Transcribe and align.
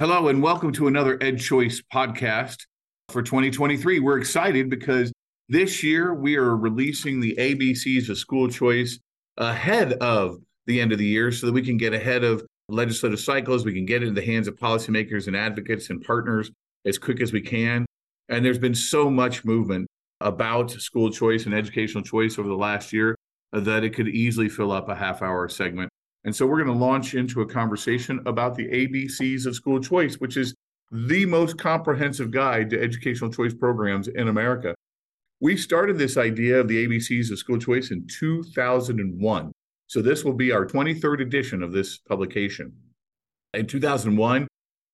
Hello, 0.00 0.28
and 0.28 0.42
welcome 0.42 0.72
to 0.72 0.86
another 0.86 1.18
EdChoice 1.18 1.82
podcast 1.92 2.56
for 3.10 3.20
2023. 3.22 4.00
We're 4.00 4.16
excited 4.16 4.70
because 4.70 5.12
this 5.50 5.82
year 5.82 6.14
we 6.14 6.36
are 6.36 6.56
releasing 6.56 7.20
the 7.20 7.36
ABCs 7.36 8.08
of 8.08 8.16
school 8.16 8.48
choice 8.48 8.98
ahead 9.36 9.92
of 9.92 10.38
the 10.64 10.80
end 10.80 10.92
of 10.92 10.98
the 10.98 11.04
year 11.04 11.30
so 11.30 11.44
that 11.44 11.52
we 11.52 11.60
can 11.60 11.76
get 11.76 11.92
ahead 11.92 12.24
of 12.24 12.42
legislative 12.70 13.20
cycles. 13.20 13.66
We 13.66 13.74
can 13.74 13.84
get 13.84 14.02
into 14.02 14.18
the 14.18 14.24
hands 14.24 14.48
of 14.48 14.56
policymakers 14.56 15.26
and 15.26 15.36
advocates 15.36 15.90
and 15.90 16.00
partners 16.00 16.50
as 16.86 16.96
quick 16.96 17.20
as 17.20 17.34
we 17.34 17.42
can. 17.42 17.84
And 18.30 18.42
there's 18.42 18.58
been 18.58 18.74
so 18.74 19.10
much 19.10 19.44
movement 19.44 19.86
about 20.22 20.70
school 20.70 21.10
choice 21.10 21.44
and 21.44 21.54
educational 21.54 22.02
choice 22.02 22.38
over 22.38 22.48
the 22.48 22.54
last 22.54 22.94
year 22.94 23.14
that 23.52 23.84
it 23.84 23.90
could 23.90 24.08
easily 24.08 24.48
fill 24.48 24.72
up 24.72 24.88
a 24.88 24.94
half 24.94 25.20
hour 25.20 25.46
segment 25.50 25.90
and 26.24 26.34
so 26.34 26.46
we're 26.46 26.62
going 26.62 26.78
to 26.78 26.84
launch 26.84 27.14
into 27.14 27.40
a 27.40 27.46
conversation 27.46 28.20
about 28.26 28.54
the 28.54 28.68
ABCs 28.68 29.46
of 29.46 29.54
school 29.54 29.80
choice, 29.80 30.16
which 30.16 30.36
is 30.36 30.54
the 30.92 31.24
most 31.24 31.56
comprehensive 31.56 32.30
guide 32.30 32.70
to 32.70 32.82
educational 32.82 33.32
choice 33.32 33.54
programs 33.54 34.08
in 34.08 34.28
America. 34.28 34.74
We 35.40 35.56
started 35.56 35.96
this 35.96 36.18
idea 36.18 36.60
of 36.60 36.68
the 36.68 36.86
ABCs 36.86 37.30
of 37.30 37.38
school 37.38 37.58
choice 37.58 37.90
in 37.90 38.06
2001. 38.06 39.52
So 39.86 40.02
this 40.02 40.24
will 40.24 40.34
be 40.34 40.52
our 40.52 40.66
23rd 40.66 41.22
edition 41.22 41.62
of 41.62 41.72
this 41.72 41.98
publication. 41.98 42.72
In 43.54 43.66
2001, 43.66 44.46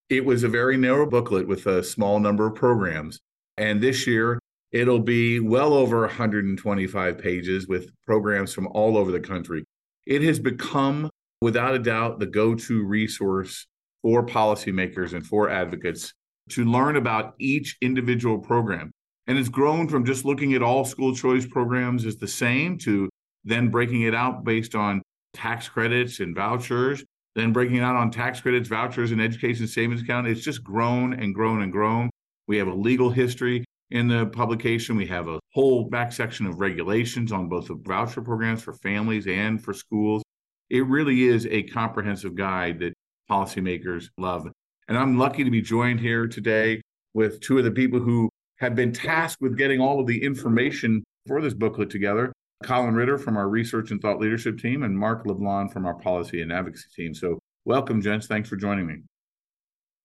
it 0.09 0.25
was 0.25 0.45
a 0.45 0.49
very 0.49 0.77
narrow 0.77 1.09
booklet 1.09 1.49
with 1.49 1.67
a 1.67 1.83
small 1.83 2.21
number 2.21 2.47
of 2.47 2.55
programs. 2.55 3.19
And 3.57 3.81
this 3.81 4.07
year, 4.07 4.39
it'll 4.71 5.01
be 5.01 5.41
well 5.41 5.73
over 5.73 6.01
125 6.03 7.19
pages 7.19 7.67
with 7.67 7.91
programs 8.07 8.53
from 8.55 8.69
all 8.69 8.97
over 8.97 9.11
the 9.11 9.21
country. 9.21 9.65
It 10.07 10.23
has 10.23 10.39
become 10.39 11.11
without 11.41 11.75
a 11.75 11.79
doubt, 11.79 12.19
the 12.19 12.27
go 12.27 12.55
to 12.55 12.85
resource 12.85 13.67
for 14.03 14.25
policymakers 14.25 15.13
and 15.13 15.27
for 15.27 15.51
advocates 15.51 16.13
to 16.51 16.65
learn 16.65 16.97
about 16.97 17.35
each 17.39 17.77
individual 17.81 18.39
program. 18.39 18.93
And 19.27 19.37
it's 19.37 19.49
grown 19.49 19.89
from 19.89 20.05
just 20.05 20.25
looking 20.25 20.55
at 20.55 20.63
all 20.63 20.85
school 20.85 21.15
choice 21.15 21.47
programs 21.47 22.07
as 22.07 22.17
the 22.17 22.29
same 22.29 22.79
to 22.79 23.09
then 23.45 23.69
breaking 23.69 24.03
it 24.03 24.15
out 24.15 24.45
based 24.45 24.75
on 24.75 25.03
tax 25.35 25.69
credits 25.69 26.21
and 26.21 26.35
vouchers, 26.35 27.05
then 27.35 27.53
breaking 27.53 27.77
it 27.77 27.83
out 27.83 27.97
on 27.97 28.11
tax 28.11 28.41
credits, 28.41 28.69
vouchers, 28.69 29.13
and 29.13 29.21
education 29.21 29.67
savings 29.67 30.03
account. 30.03 30.27
It's 30.27 30.43
just 30.43 30.63
grown 30.63 31.13
and 31.15 31.35
grown 31.35 31.63
and 31.63 31.73
grown. 31.73 32.11
We 32.47 32.57
have 32.59 32.69
a 32.69 32.75
legal 32.75 33.11
history 33.11 33.65
in 33.91 34.09
the 34.09 34.27
publication. 34.27 34.97
We 34.97 35.07
have 35.07 35.29
a 35.29 35.41
whole 35.53 35.89
back 35.89 36.13
section 36.13 36.47
of 36.47 36.61
regulations 36.61 37.33
on 37.33 37.49
both 37.49 37.69
the 37.69 37.75
voucher 37.75 38.23
programs 38.23 38.63
for 38.63 38.73
families 38.73 39.27
and 39.27 39.63
for 39.63 39.75
schools. 39.75 40.23
It 40.71 40.87
really 40.87 41.25
is 41.25 41.47
a 41.47 41.63
comprehensive 41.65 42.35
guide 42.35 42.81
that 42.81 42.95
policymakers 43.31 44.09
love. 44.19 44.49
And 44.89 44.99
I'm 44.99 45.19
lucky 45.19 45.45
to 45.45 45.51
be 45.51 45.63
joined 45.63 46.01
here 46.01 46.27
today 46.27 46.81
with 47.15 47.41
two 47.41 47.59
of 47.59 47.65
the 47.65 47.71
people 47.71 48.01
who 48.01 48.29
have 48.57 48.75
been 48.75 48.93
tasked 48.93 49.41
with 49.41 49.57
getting 49.57 49.81
all 49.81 50.01
of 50.01 50.07
the 50.07 50.23
information 50.23 51.05
for 51.27 51.41
this 51.41 51.55
booklet 51.55 51.91
together. 51.91 52.33
Colyn 52.65 52.95
Ritter 52.95 53.19
from 53.19 53.37
our 53.37 53.49
research 53.49 53.91
and 53.91 54.01
thought 54.01 54.19
leadership 54.19 54.59
team, 54.59 54.83
and 54.83 54.99
Marc 54.99 55.27
LeBlond 55.27 55.73
from 55.73 55.85
our 55.85 55.95
policy 55.95 56.41
and 56.41 56.53
advocacy 56.53 56.89
team. 56.97 57.15
So, 57.15 57.39
welcome, 57.67 58.01
gents. 58.01 58.27
Thanks 58.27 58.49
for 58.49 58.57
joining 58.57 58.87
me. 58.87 59.03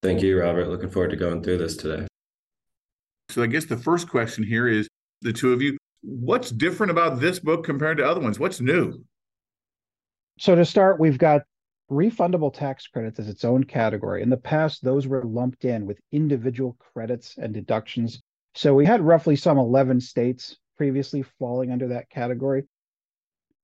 Thank 0.04 0.22
you, 0.22 0.38
Robert. 0.38 0.67
Looking 0.67 0.89
forward 0.89 1.12
to 1.12 1.16
going 1.16 1.42
through 1.44 1.59
this 1.59 1.78
today. 1.78 2.08
So, 3.30 3.42
I 3.42 3.48
guess 3.48 3.66
the 3.66 3.78
first 3.78 4.09
question 4.09 4.44
here 4.44 4.67
is 4.67 4.89
the 5.22 5.32
two 5.32 5.54
of 5.54 5.62
you, 5.62 5.78
what's 6.02 6.52
different 6.52 6.92
about 6.92 7.22
this 7.22 7.39
book 7.39 7.64
compared 7.64 7.98
to 7.98 8.06
other 8.06 8.20
ones? 8.20 8.38
What's 8.38 8.59
new? 8.59 9.02
So 10.39 10.55
to 10.55 10.65
start, 10.65 10.99
we've 10.99 11.17
got 11.17 11.43
refundable 11.91 12.53
tax 12.53 12.87
credits 12.87 13.19
as 13.19 13.27
its 13.27 13.43
own 13.43 13.65
category. 13.65 14.21
In 14.21 14.29
the 14.29 14.37
past, 14.37 14.83
those 14.83 15.07
were 15.07 15.23
lumped 15.23 15.65
in 15.65 15.85
with 15.85 15.99
individual 16.11 16.77
credits 16.93 17.37
and 17.37 17.53
deductions. 17.53 18.21
So 18.55 18.73
we 18.73 18.86
had 18.86 19.02
roughly 19.02 19.36
some 19.36 19.58
11 19.58 19.99
states 19.99 20.58
previously 20.77 21.21
falling 21.21 21.71
under 21.71 21.89
that 21.89 22.09
category. 22.09 22.64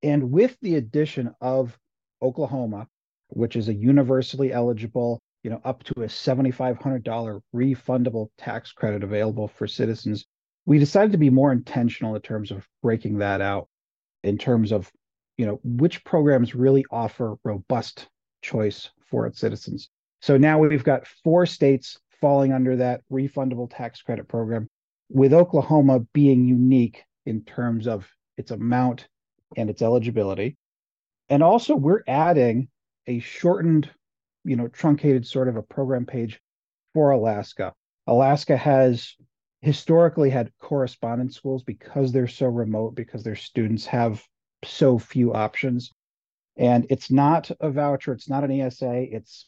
And 0.03 0.31
with 0.31 0.57
the 0.61 0.75
addition 0.75 1.33
of 1.41 1.77
Oklahoma, 2.22 2.88
which 3.29 3.56
is 3.56 3.69
a 3.69 3.73
universally 3.73 4.51
eligible, 4.51 5.19
you 5.44 5.50
know, 5.50 5.61
up 5.63 5.83
to 5.85 6.03
a 6.03 6.07
$7,500 6.07 7.41
refundable 7.56 8.27
tax 8.38 8.72
credit 8.72 9.03
available 9.03 9.47
for 9.47 9.67
citizens, 9.67 10.25
we 10.66 10.79
decided 10.79 11.13
to 11.13 11.17
be 11.17 11.29
more 11.29 11.51
intentional 11.51 12.16
in 12.16 12.22
terms 12.22 12.51
of 12.51 12.67
breaking 12.83 13.19
that 13.19 13.41
out 13.41 13.67
in 14.23 14.38
terms 14.38 14.72
of 14.72 14.91
you 15.38 15.46
know 15.46 15.59
which 15.64 16.03
programs 16.03 16.56
really 16.56 16.86
offer 16.92 17.36
robust 17.44 18.08
choice 18.42 18.90
for 19.09 19.25
its 19.28 19.40
citizens. 19.40 19.90
So 20.22 20.38
now 20.38 20.59
we've 20.59 20.84
got 20.84 21.08
four 21.24 21.46
states 21.46 22.00
falling 22.20 22.52
under 22.52 22.75
that 22.78 23.02
refundable 23.12 23.70
tax 23.70 24.02
credit 24.02 24.28
program 24.28 24.68
with 25.09 25.34
oklahoma 25.34 26.00
being 26.14 26.46
unique 26.46 27.03
in 27.25 27.44
terms 27.44 27.88
of 27.88 28.08
its 28.38 28.52
amount 28.52 29.08
and 29.56 29.70
its 29.70 29.81
eligibility. 29.81 30.58
And 31.30 31.44
also 31.44 31.75
we're 31.75 32.04
adding 32.08 32.69
a 33.06 33.19
shortened 33.19 33.90
you 34.44 34.56
know 34.56 34.68
truncated 34.68 35.25
sort 35.25 35.48
of 35.48 35.56
a 35.56 35.62
program 35.62 36.06
page 36.06 36.40
for 36.94 37.12
alaska. 37.12 37.74
Alaska 38.08 38.58
has 38.58 39.16
historically 39.62 40.30
had 40.30 40.52
correspondence 40.59 41.36
schools 41.36 41.64
because 41.64 42.12
they're 42.12 42.28
so 42.28 42.48
remote 42.48 42.96
because 42.96 43.24
their 43.24 43.36
students 43.36 43.86
have 43.86 44.24
so 44.63 44.97
few 44.97 45.34
options. 45.34 45.91
And 46.57 46.88
it's 46.90 47.12
not 47.12 47.51
a 47.59 47.69
voucher, 47.69 48.13
it's 48.13 48.29
not 48.29 48.44
an 48.44 48.51
ESA, 48.51 49.16
it's 49.16 49.47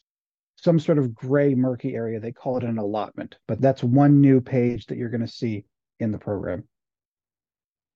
some 0.56 0.80
sort 0.80 0.97
of 0.97 1.16
gray, 1.16 1.56
murky 1.56 1.96
area. 1.96 2.20
They 2.20 2.31
call 2.31 2.58
it 2.58 2.64
an 2.64 2.78
allotment, 2.78 3.38
but 3.47 3.62
that's 3.62 3.84
one 3.84 4.22
new 4.22 4.42
page 4.42 4.86
that 4.88 4.97
you're 4.97 5.09
going 5.09 5.22
to 5.22 5.28
see 5.28 5.66
in 6.00 6.12
the 6.12 6.18
program. 6.18 6.66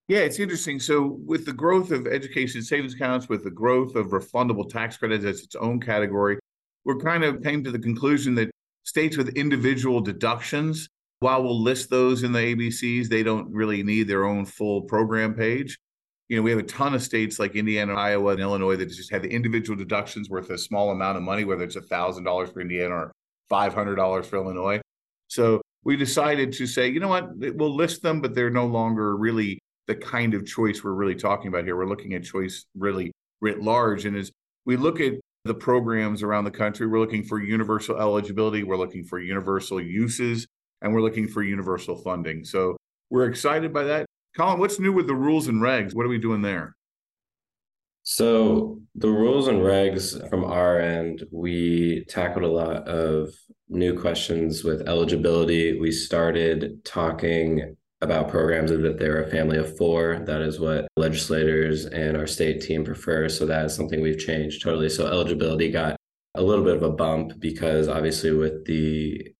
Yeah, 0.07 0.19
it's 0.19 0.39
interesting. 0.39 0.79
So, 0.79 1.19
with 1.25 1.45
the 1.45 1.53
growth 1.53 1.91
of 1.91 2.07
education 2.07 2.61
savings 2.61 2.93
accounts, 2.93 3.29
with 3.29 3.43
the 3.43 3.51
growth 3.51 3.95
of 3.95 4.07
refundable 4.07 4.69
tax 4.69 4.97
credits 4.97 5.23
as 5.23 5.43
its 5.43 5.55
own 5.55 5.79
category, 5.79 6.39
we're 6.83 6.97
kind 6.97 7.23
of 7.23 7.41
came 7.41 7.63
to 7.63 7.71
the 7.71 7.79
conclusion 7.79 8.35
that 8.35 8.51
states 8.83 9.15
with 9.15 9.29
individual 9.29 10.01
deductions, 10.01 10.89
while 11.19 11.41
we'll 11.41 11.61
list 11.61 11.89
those 11.89 12.23
in 12.23 12.33
the 12.33 12.39
ABCs, 12.39 13.07
they 13.07 13.23
don't 13.23 13.49
really 13.49 13.81
need 13.81 14.09
their 14.09 14.25
own 14.25 14.45
full 14.45 14.81
program 14.81 15.33
page 15.33 15.77
you 16.33 16.39
know, 16.39 16.43
we 16.43 16.49
have 16.49 16.59
a 16.59 16.63
ton 16.63 16.95
of 16.95 17.03
states 17.03 17.37
like 17.37 17.55
Indiana, 17.55 17.93
Iowa, 17.93 18.31
and 18.31 18.39
Illinois 18.39 18.75
that 18.77 18.87
just 18.87 19.11
have 19.11 19.21
the 19.21 19.29
individual 19.29 19.77
deductions 19.77 20.31
worth 20.31 20.49
a 20.49 20.57
small 20.57 20.89
amount 20.89 21.15
of 21.15 21.21
money, 21.21 21.45
whether 21.45 21.63
it's 21.63 21.75
thousand 21.75 22.23
dollars 22.23 22.49
for 22.49 22.59
Indiana 22.59 22.95
or 22.95 23.11
five 23.49 23.71
hundred 23.71 23.97
dollars 23.97 24.25
for 24.25 24.37
Illinois. 24.37 24.81
So 25.27 25.61
we 25.83 25.95
decided 25.95 26.51
to 26.53 26.65
say, 26.65 26.87
you 26.89 26.99
know 26.99 27.07
what, 27.07 27.37
we'll 27.37 27.75
list 27.75 28.01
them, 28.01 28.19
but 28.19 28.33
they're 28.33 28.49
no 28.49 28.65
longer 28.65 29.15
really 29.15 29.59
the 29.85 29.93
kind 29.93 30.33
of 30.33 30.43
choice 30.43 30.83
we're 30.83 30.93
really 30.93 31.13
talking 31.13 31.49
about 31.49 31.65
here. 31.65 31.75
We're 31.75 31.85
looking 31.85 32.15
at 32.15 32.23
choice 32.23 32.65
really 32.75 33.11
writ 33.39 33.61
large, 33.61 34.05
and 34.05 34.17
as 34.17 34.31
we 34.65 34.75
look 34.75 34.99
at 35.01 35.13
the 35.45 35.53
programs 35.53 36.23
around 36.23 36.45
the 36.45 36.51
country, 36.51 36.87
we're 36.87 36.99
looking 36.99 37.21
for 37.21 37.43
universal 37.43 37.99
eligibility, 37.99 38.63
we're 38.63 38.75
looking 38.75 39.03
for 39.03 39.19
universal 39.19 39.79
uses, 39.79 40.47
and 40.81 40.91
we're 40.95 41.01
looking 41.01 41.27
for 41.27 41.43
universal 41.43 41.95
funding. 41.95 42.43
So 42.43 42.75
we're 43.11 43.27
excited 43.27 43.71
by 43.71 43.83
that. 43.83 44.07
Colyn, 44.35 44.59
what's 44.59 44.79
new 44.79 44.91
with 44.91 45.05
the 45.05 45.15
rules 45.15 45.47
and 45.47 45.61
regs? 45.61 45.93
What 45.93 46.07
are 46.07 46.09
we 46.09 46.17
doing 46.17 46.41
there? 46.41 46.75
So, 48.01 48.81
the 48.95 49.09
rules 49.09 49.47
and 49.47 49.59
regs 49.59 50.27
from 50.29 50.43
our 50.43 50.79
end, 50.79 51.23
we 51.31 52.03
tackled 52.09 52.43
a 52.43 52.47
lot 52.47 52.87
of 52.87 53.29
new 53.69 53.97
questions 53.97 54.63
with 54.63 54.89
eligibility. 54.89 55.79
We 55.79 55.91
started 55.91 56.83
talking 56.83 57.75
about 58.01 58.27
programs 58.27 58.71
that 58.71 58.99
they're 58.99 59.23
a 59.23 59.29
family 59.29 59.57
of 59.57 59.77
four. 59.77 60.23
That 60.25 60.41
is 60.41 60.59
what 60.59 60.87
legislators 60.97 61.85
and 61.85 62.17
our 62.17 62.27
state 62.27 62.61
team 62.61 62.83
prefer. 62.83 63.29
So, 63.29 63.45
that 63.45 63.65
is 63.65 63.75
something 63.75 64.01
we've 64.01 64.19
changed 64.19 64.63
totally. 64.63 64.89
So, 64.89 65.05
eligibility 65.05 65.69
got 65.69 65.95
a 66.35 66.41
little 66.41 66.65
bit 66.65 66.75
of 66.75 66.83
a 66.83 66.89
bump 66.89 67.39
because 67.39 67.87
obviously, 67.87 68.31
with 68.31 68.65
the 68.65 69.31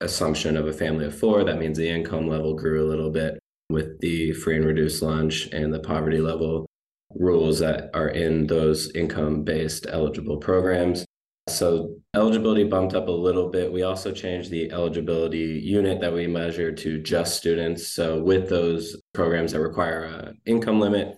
assumption 0.00 0.56
of 0.56 0.66
a 0.66 0.72
family 0.72 1.04
of 1.04 1.16
four, 1.16 1.44
that 1.44 1.58
means 1.58 1.76
the 1.76 1.88
income 1.88 2.28
level 2.28 2.54
grew 2.54 2.84
a 2.84 2.88
little 2.88 3.10
bit 3.10 3.38
with 3.68 4.00
the 4.00 4.32
free 4.32 4.56
and 4.56 4.64
reduced 4.64 5.02
lunch 5.02 5.48
and 5.52 5.72
the 5.72 5.80
poverty 5.80 6.20
level 6.20 6.66
rules 7.14 7.58
that 7.58 7.90
are 7.94 8.08
in 8.08 8.46
those 8.46 8.90
income 8.94 9.42
based 9.42 9.86
eligible 9.88 10.36
programs. 10.36 11.04
So 11.48 11.96
eligibility 12.14 12.64
bumped 12.64 12.94
up 12.94 13.08
a 13.08 13.12
little 13.12 13.48
bit. 13.48 13.72
We 13.72 13.82
also 13.82 14.12
changed 14.12 14.50
the 14.50 14.70
eligibility 14.70 15.60
unit 15.64 16.00
that 16.00 16.12
we 16.12 16.26
measure 16.26 16.72
to 16.72 17.02
just 17.02 17.36
students. 17.38 17.88
So 17.88 18.22
with 18.22 18.50
those 18.50 19.00
programs 19.14 19.52
that 19.52 19.60
require 19.60 20.04
an 20.04 20.38
income 20.44 20.78
limit, 20.78 21.16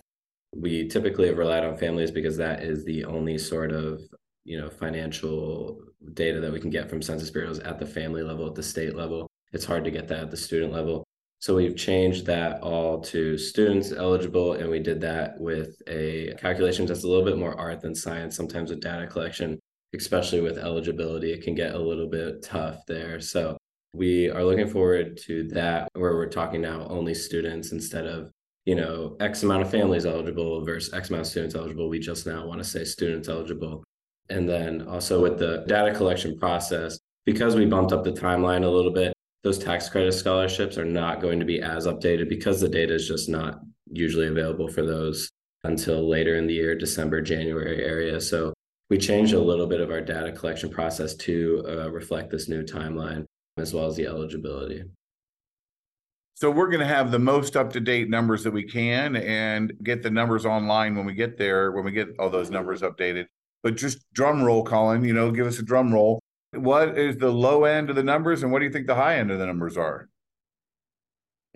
we 0.55 0.87
typically 0.87 1.27
have 1.27 1.37
relied 1.37 1.63
on 1.63 1.77
families 1.77 2.11
because 2.11 2.37
that 2.37 2.63
is 2.63 2.85
the 2.85 3.05
only 3.05 3.37
sort 3.37 3.71
of 3.71 4.01
you 4.43 4.59
know 4.59 4.69
financial 4.69 5.79
data 6.13 6.39
that 6.39 6.51
we 6.51 6.59
can 6.59 6.69
get 6.69 6.89
from 6.89 7.01
census 7.01 7.29
bureaus 7.29 7.59
at 7.59 7.79
the 7.79 7.85
family 7.85 8.23
level 8.23 8.47
at 8.47 8.55
the 8.55 8.63
state 8.63 8.95
level 8.95 9.27
it's 9.53 9.65
hard 9.65 9.83
to 9.83 9.91
get 9.91 10.07
that 10.07 10.19
at 10.19 10.31
the 10.31 10.37
student 10.37 10.73
level 10.73 11.03
so 11.41 11.55
we've 11.55 11.75
changed 11.75 12.25
that 12.27 12.61
all 12.61 13.01
to 13.01 13.37
students 13.37 13.91
eligible, 13.91 14.53
and 14.53 14.69
we 14.69 14.79
did 14.79 15.01
that 15.01 15.39
with 15.39 15.81
a 15.87 16.33
calculation 16.39 16.85
that's 16.85 17.03
a 17.03 17.07
little 17.07 17.25
bit 17.25 17.37
more 17.37 17.59
art 17.59 17.81
than 17.81 17.95
science, 17.95 18.35
sometimes 18.35 18.69
with 18.69 18.79
data 18.79 19.07
collection. 19.07 19.59
especially 19.95 20.41
with 20.41 20.57
eligibility, 20.57 21.33
it 21.33 21.43
can 21.43 21.55
get 21.55 21.73
a 21.75 21.79
little 21.79 22.07
bit 22.07 22.41
tough 22.41 22.85
there. 22.87 23.19
So 23.19 23.57
we 23.93 24.29
are 24.29 24.43
looking 24.43 24.67
forward 24.67 25.17
to 25.25 25.47
that, 25.49 25.89
where 25.93 26.13
we're 26.13 26.29
talking 26.29 26.61
now 26.61 26.87
only 26.89 27.13
students 27.13 27.71
instead 27.71 28.05
of 28.05 28.31
you 28.65 28.75
know 28.75 29.17
X 29.19 29.43
amount 29.43 29.63
of 29.63 29.71
families 29.71 30.05
eligible 30.05 30.63
versus 30.63 30.93
X 30.93 31.09
amount 31.09 31.21
of 31.21 31.27
students 31.27 31.55
eligible. 31.55 31.89
We 31.89 31.99
just 31.99 32.25
now 32.25 32.45
want 32.45 32.59
to 32.59 32.63
say 32.63 32.83
students 32.85 33.27
eligible. 33.27 33.83
And 34.29 34.47
then 34.47 34.87
also 34.87 35.21
with 35.21 35.39
the 35.39 35.65
data 35.67 35.93
collection 35.93 36.37
process, 36.39 36.99
because 37.25 37.55
we 37.55 37.65
bumped 37.65 37.91
up 37.91 38.03
the 38.03 38.13
timeline 38.13 38.63
a 38.63 38.69
little 38.69 38.93
bit, 38.93 39.13
those 39.43 39.57
tax 39.57 39.89
credit 39.89 40.13
scholarships 40.13 40.77
are 40.77 40.85
not 40.85 41.21
going 41.21 41.39
to 41.39 41.45
be 41.45 41.61
as 41.61 41.87
updated 41.87 42.29
because 42.29 42.61
the 42.61 42.69
data 42.69 42.93
is 42.93 43.07
just 43.07 43.27
not 43.27 43.59
usually 43.91 44.27
available 44.27 44.67
for 44.67 44.85
those 44.85 45.29
until 45.63 46.07
later 46.07 46.35
in 46.35 46.47
the 46.47 46.53
year, 46.53 46.75
December, 46.75 47.21
January 47.21 47.83
area. 47.83 48.19
So 48.21 48.53
we 48.89 48.97
changed 48.97 49.33
a 49.33 49.39
little 49.39 49.67
bit 49.67 49.81
of 49.81 49.89
our 49.89 50.01
data 50.01 50.31
collection 50.31 50.69
process 50.69 51.15
to 51.15 51.63
uh, 51.67 51.91
reflect 51.91 52.29
this 52.29 52.49
new 52.49 52.63
timeline 52.63 53.25
as 53.57 53.73
well 53.73 53.85
as 53.85 53.95
the 53.95 54.05
eligibility. 54.05 54.83
So 56.35 56.49
we're 56.49 56.69
going 56.69 56.79
to 56.79 56.85
have 56.85 57.11
the 57.11 57.19
most 57.19 57.55
up 57.55 57.71
to 57.73 57.79
date 57.79 58.09
numbers 58.09 58.43
that 58.43 58.51
we 58.51 58.63
can 58.63 59.15
and 59.15 59.73
get 59.83 60.01
the 60.01 60.09
numbers 60.09 60.45
online 60.45 60.95
when 60.95 61.05
we 61.05 61.13
get 61.13 61.37
there, 61.37 61.71
when 61.71 61.83
we 61.83 61.91
get 61.91 62.07
all 62.17 62.29
those 62.29 62.49
numbers 62.49 62.81
updated. 62.81 63.27
But 63.61 63.75
just 63.75 63.99
drum 64.13 64.41
roll, 64.41 64.63
Colyn, 64.63 65.03
you 65.03 65.13
know, 65.13 65.29
give 65.31 65.45
us 65.45 65.59
a 65.59 65.63
drum 65.63 65.93
roll 65.93 66.19
what 66.53 66.97
is 66.97 67.17
the 67.17 67.29
low 67.29 67.63
end 67.63 67.89
of 67.89 67.95
the 67.95 68.03
numbers 68.03 68.43
and 68.43 68.51
what 68.51 68.59
do 68.59 68.65
you 68.65 68.71
think 68.71 68.87
the 68.87 68.95
high 68.95 69.17
end 69.17 69.31
of 69.31 69.39
the 69.39 69.45
numbers 69.45 69.77
are? 69.77 70.09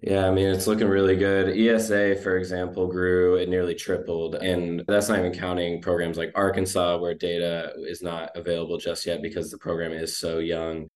Yeah, 0.01 0.27
I 0.27 0.31
mean, 0.31 0.47
it's 0.47 0.67
looking 0.67 0.87
really 0.87 1.15
good. 1.15 1.57
ESA, 1.57 2.17
for 2.21 2.37
example, 2.37 2.87
grew, 2.87 3.35
it 3.35 3.49
nearly 3.49 3.73
tripled. 3.73 4.35
And 4.35 4.83
that's 4.87 5.09
not 5.09 5.19
even 5.19 5.33
counting 5.33 5.81
programs 5.81 6.17
like 6.17 6.31
Arkansas, 6.35 6.97
where 6.97 7.13
data 7.13 7.73
is 7.77 8.03
not 8.03 8.29
available 8.35 8.77
just 8.77 9.05
yet 9.05 9.21
because 9.21 9.49
the 9.49 9.57
program 9.57 9.93
is 9.93 10.17
so 10.17 10.39
young. 10.39 10.87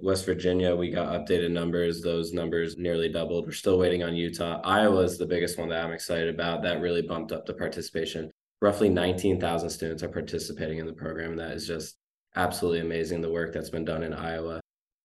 West 0.00 0.26
Virginia, 0.26 0.74
we 0.76 0.90
got 0.90 1.08
updated 1.08 1.50
numbers. 1.50 2.02
Those 2.02 2.32
numbers 2.32 2.76
nearly 2.76 3.08
doubled. 3.08 3.46
We're 3.46 3.52
still 3.52 3.78
waiting 3.78 4.02
on 4.02 4.14
Utah. 4.14 4.60
Iowa 4.62 5.00
is 5.00 5.18
the 5.18 5.26
biggest 5.26 5.58
one 5.58 5.68
that 5.70 5.84
I'm 5.84 5.92
excited 5.92 6.28
about. 6.28 6.62
That 6.62 6.80
really 6.80 7.02
bumped 7.02 7.32
up 7.32 7.46
the 7.46 7.54
participation. 7.54 8.30
Roughly 8.60 8.88
19,000 8.88 9.70
students 9.70 10.02
are 10.02 10.08
participating 10.08 10.78
in 10.78 10.86
the 10.86 10.92
program. 10.92 11.36
That 11.36 11.52
is 11.52 11.66
just 11.66 11.96
absolutely 12.36 12.80
amazing 12.80 13.20
the 13.20 13.30
work 13.30 13.52
that's 13.52 13.70
been 13.70 13.84
done 13.84 14.02
in 14.02 14.12
Iowa. 14.12 14.60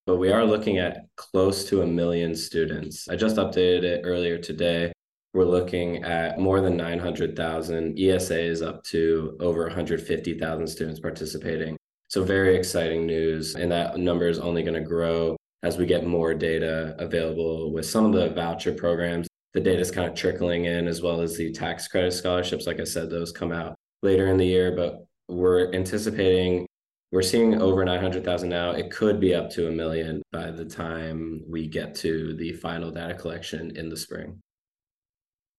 But 0.06 0.18
we 0.18 0.32
are 0.32 0.46
looking 0.46 0.80
at 0.80 1.06
close 1.16 1.64
to 1.70 1.82
a 1.82 1.88
million 1.88 2.36
students. 2.36 3.08
I 3.08 3.16
just 3.16 3.38
updated 3.38 3.84
it 3.84 4.02
earlier 4.04 4.38
today. 4.38 4.92
We're 5.34 5.46
looking 5.46 6.04
at 6.04 6.40
more 6.40 6.62
than 6.62 6.76
900,000. 6.76 7.98
ESA 7.98 8.40
is 8.40 8.62
up 8.62 8.84
to 8.86 9.38
over 9.40 9.64
150,000 9.64 10.68
students 10.68 11.00
participating. 11.00 11.78
So, 12.10 12.24
very 12.24 12.56
exciting 12.56 13.08
news. 13.08 13.56
And 13.56 13.72
that 13.72 13.98
number 13.98 14.28
is 14.28 14.40
only 14.40 14.62
going 14.62 14.76
to 14.76 14.82
grow 14.82 15.38
as 15.64 15.78
we 15.78 15.86
get 15.86 16.06
more 16.06 16.34
data 16.34 16.96
available 17.00 17.72
with 17.72 17.86
some 17.86 18.06
of 18.06 18.12
the 18.12 18.30
voucher 18.30 18.74
programs. 18.74 19.28
The 19.54 19.62
data 19.62 19.80
is 19.80 19.90
kind 19.90 20.08
of 20.08 20.16
trickling 20.16 20.66
in, 20.66 20.88
as 20.88 21.02
well 21.02 21.22
as 21.22 21.38
the 21.38 21.52
tax 21.52 21.88
credit 21.88 22.12
scholarships. 22.12 22.68
Like 22.68 22.82
I 22.82 22.84
said, 22.84 23.10
those 23.10 23.32
come 23.32 23.52
out 23.52 23.76
later 24.02 24.28
in 24.28 24.38
the 24.38 24.46
year, 24.46 24.76
but 24.76 25.06
we're 25.30 25.72
anticipating 25.74 26.68
we're 27.14 27.22
seeing 27.22 27.62
over 27.62 27.86
900,000 27.86 28.50
now. 28.50 28.72
It 28.72 28.90
could 28.90 29.20
be 29.20 29.36
up 29.36 29.48
to 29.52 29.68
a 29.68 29.72
million 29.72 30.24
by 30.32 30.50
the 30.50 30.66
time 30.66 31.44
we 31.48 31.68
get 31.68 31.94
to 31.98 32.34
the 32.38 32.54
final 32.54 32.90
data 32.90 33.14
collection 33.14 33.78
in 33.78 33.88
the 33.88 33.96
spring. 33.96 34.42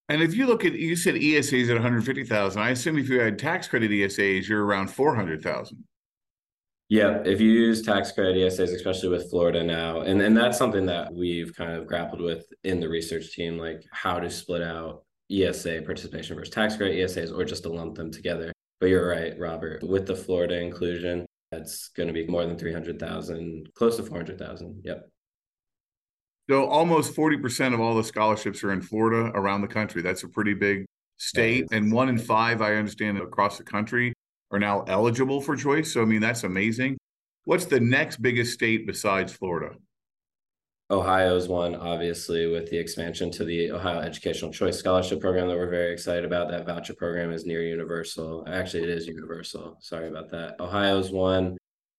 And 0.09 0.21
if 0.21 0.35
you 0.35 0.47
look 0.47 0.65
at, 0.65 0.73
you 0.73 0.97
said 0.97 1.15
ESAs 1.15 1.69
at 1.69 1.75
150,000. 1.75 2.61
I 2.61 2.71
assume 2.71 2.99
if 2.99 3.09
you 3.09 3.21
had 3.21 3.39
tax 3.39 3.69
credit 3.69 3.93
ESAs, 3.93 4.49
you're 4.49 4.65
around 4.65 4.89
400,000. 4.89 5.85
Yeah, 6.89 7.23
if 7.25 7.41
you 7.41 7.51
use 7.53 7.83
tax 7.83 8.11
credit 8.11 8.35
ESAs, 8.35 8.75
especially 8.75 9.11
with 9.11 9.31
Florida 9.31 9.63
now, 9.63 10.01
and, 10.01 10.21
and 10.21 10.37
that's 10.37 10.59
something 10.59 10.85
that 10.87 11.15
we've 11.15 11.55
kind 11.55 11.71
of 11.71 11.87
grappled 11.87 12.21
with 12.21 12.47
in 12.65 12.81
the 12.81 12.89
research 12.89 13.33
team, 13.33 13.59
like 13.59 13.85
how 13.93 14.19
to 14.19 14.29
split 14.29 14.61
out 14.61 15.05
ESA 15.31 15.83
participation 15.87 16.35
versus 16.35 16.53
tax 16.53 16.77
credit 16.77 16.97
ESAs 16.97 17.33
or 17.33 17.45
just 17.45 17.63
to 17.63 17.69
lump 17.69 17.95
them 17.95 18.11
together. 18.11 18.53
But 18.81 18.89
you're 18.89 19.09
right, 19.09 19.39
Robert, 19.39 19.85
with 19.85 20.09
the 20.09 20.17
Florida 20.17 20.59
inclusion, 20.59 21.25
that's 21.55 21.89
going 21.89 22.07
to 22.07 22.13
be 22.13 22.27
more 22.27 22.45
than 22.45 22.59
300,000, 22.59 23.69
close 23.75 23.97
to 23.97 24.03
400,000. 24.03 24.83
Yep. 24.85 25.09
So 26.51 26.67
almost 26.67 27.17
40% 27.17 27.73
of 27.73 27.81
all 27.81 27.95
the 27.95 28.05
scholarships 28.05 28.63
are 28.65 28.73
in 28.73 28.83
Florida 28.83 29.31
around 29.35 29.63
the 29.63 29.69
country. 29.69 30.03
That's 30.03 30.25
a 30.25 30.29
pretty 30.29 30.55
big 30.55 30.85
state. 31.17 31.67
And 31.73 31.91
one 31.91 32.09
in 32.09 32.19
five, 32.19 32.61
I 32.61 32.75
understand, 32.75 33.19
across 33.19 33.57
the 33.57 33.65
country 33.65 34.13
are 34.51 34.59
now 34.59 34.83
eligible 34.83 35.41
for 35.41 35.57
choice. 35.57 35.93
So, 35.93 36.03
I 36.03 36.05
mean, 36.05 36.21
that's 36.21 36.45
amazing. 36.45 36.99
What's 37.45 37.65
the 37.67 37.81
next 37.81 38.21
biggest 38.21 38.53
state 38.53 38.87
besides 38.87 39.33
Florida? 39.33 39.75
Ohio's 40.91 41.49
one, 41.49 41.75
obviously, 41.75 42.47
with 42.47 42.69
the 42.69 42.77
expansion 42.77 43.31
to 43.31 43.45
the 43.45 43.71
Ohio 43.71 44.01
Educational 44.01 44.53
Choice 44.53 44.79
Scholarship 44.79 45.19
Program 45.19 45.49
that 45.49 45.57
we're 45.57 45.71
very 45.71 45.93
excited 45.93 46.27
about. 46.27 46.51
That 46.51 46.67
voucher 46.67 46.93
program 46.93 47.33
is 47.33 47.47
near 47.47 47.63
universal. 47.63 48.45
Actually, 48.47 48.83
it 48.83 48.91
is 48.91 49.07
universal. 49.07 49.79
Sorry 49.81 50.09
about 50.09 50.31
that. 50.33 50.61
Ohio's 50.61 51.11
one, 51.11 51.57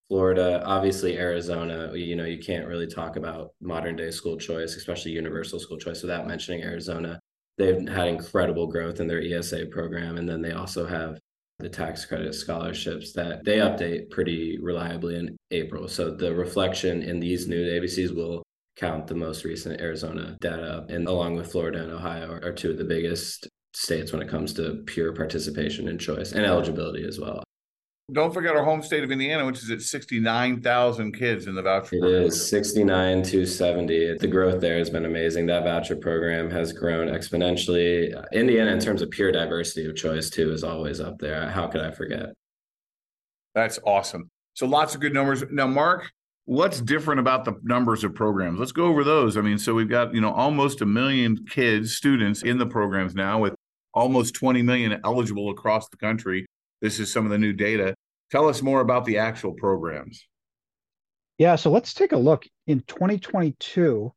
Florida, 0.07 0.61
obviously 0.63 1.17
Arizona. 1.17 1.95
You 1.95 2.15
know, 2.15 2.25
you 2.25 2.37
can't 2.37 2.67
really 2.67 2.85
talk 2.85 3.15
about 3.15 3.53
modern 3.59 3.95
day 3.95 4.11
school 4.11 4.37
choice, 4.37 4.75
especially 4.75 5.13
universal 5.13 5.59
school 5.59 5.79
choice, 5.79 6.03
without 6.03 6.27
mentioning 6.27 6.61
Arizona. 6.61 7.19
They've 7.57 7.87
had 7.89 8.07
incredible 8.07 8.67
growth 8.67 8.99
in 8.99 9.07
their 9.07 9.21
ESA 9.21 9.65
program, 9.71 10.17
and 10.17 10.29
then 10.29 10.43
they 10.43 10.51
also 10.51 10.85
have 10.85 11.17
the 11.57 11.69
tax 11.69 12.05
credit 12.05 12.35
scholarships 12.35 13.13
that 13.13 13.43
they 13.45 13.57
update 13.57 14.11
pretty 14.11 14.59
reliably 14.59 15.15
in 15.15 15.35
April. 15.49 15.87
So 15.87 16.11
the 16.11 16.35
reflection 16.35 17.01
in 17.01 17.19
these 17.19 17.47
new 17.47 17.65
ABCs 17.65 18.13
will 18.13 18.43
count 18.75 19.07
the 19.07 19.15
most 19.15 19.43
recent 19.43 19.79
Arizona 19.81 20.37
data, 20.41 20.85
and 20.89 21.07
along 21.07 21.35
with 21.35 21.51
Florida 21.51 21.81
and 21.83 21.91
Ohio, 21.91 22.29
are, 22.31 22.43
are 22.45 22.51
two 22.53 22.71
of 22.71 22.77
the 22.77 22.83
biggest 22.83 23.47
states 23.73 24.11
when 24.11 24.21
it 24.21 24.27
comes 24.29 24.53
to 24.53 24.83
pure 24.85 25.13
participation 25.13 25.87
and 25.87 25.99
choice 25.99 26.31
and 26.33 26.45
eligibility 26.45 27.05
as 27.05 27.19
well. 27.19 27.43
Don't 28.11 28.31
forget 28.33 28.55
our 28.55 28.63
home 28.63 28.83
state 28.83 29.03
of 29.03 29.09
Indiana, 29.11 29.45
which 29.47 29.63
is 29.63 29.71
at 29.71 29.81
69,000 29.81 31.11
kids 31.13 31.47
in 31.47 31.55
the 31.55 31.61
voucher 31.63 31.95
It 31.95 32.01
program. 32.01 32.23
is 32.23 32.49
69 32.49 33.23
to 33.23 33.45
70. 33.47 34.17
The 34.19 34.27
growth 34.27 34.61
there 34.61 34.77
has 34.77 34.91
been 34.91 35.05
amazing. 35.05 35.47
That 35.47 35.63
voucher 35.63 35.95
program 35.95 36.51
has 36.51 36.71
grown 36.71 37.07
exponentially. 37.07 38.13
Indiana, 38.31 38.71
in 38.71 38.79
terms 38.79 39.01
of 39.01 39.09
pure 39.09 39.31
diversity 39.31 39.89
of 39.89 39.95
choice, 39.95 40.29
too, 40.29 40.51
is 40.51 40.63
always 40.63 40.99
up 40.99 41.17
there. 41.17 41.49
How 41.49 41.65
could 41.67 41.81
I 41.81 41.89
forget? 41.89 42.27
That's 43.55 43.79
awesome. 43.83 44.29
So 44.53 44.67
lots 44.67 44.93
of 44.93 45.01
good 45.01 45.13
numbers. 45.13 45.43
Now, 45.49 45.65
Marc, 45.65 46.11
what's 46.45 46.79
different 46.79 47.19
about 47.19 47.43
the 47.43 47.59
numbers 47.63 48.03
of 48.03 48.13
programs? 48.13 48.59
Let's 48.59 48.71
go 48.71 48.85
over 48.85 49.03
those. 49.03 49.35
I 49.37 49.41
mean 49.41 49.57
so 49.57 49.73
we've 49.73 49.89
got 49.89 50.13
you 50.13 50.21
know 50.21 50.31
almost 50.31 50.81
a 50.81 50.85
million 50.85 51.45
kids 51.45 51.95
students 51.95 52.43
in 52.43 52.57
the 52.57 52.65
programs 52.65 53.15
now 53.15 53.39
with 53.39 53.55
almost 53.93 54.35
20 54.35 54.61
million 54.61 54.99
eligible 55.03 55.49
across 55.49 55.89
the 55.89 55.97
country. 55.97 56.45
This 56.81 56.99
is 56.99 57.11
some 57.11 57.25
of 57.25 57.31
the 57.31 57.37
new 57.37 57.53
data. 57.53 57.95
Tell 58.31 58.47
us 58.47 58.61
more 58.61 58.81
about 58.81 59.05
the 59.05 59.17
actual 59.17 59.53
programs. 59.53 60.25
Yeah 61.37 61.55
so 61.55 61.71
let's 61.71 61.93
take 61.93 62.11
a 62.11 62.17
look. 62.17 62.45
In 62.67 62.81
2022 62.81 64.13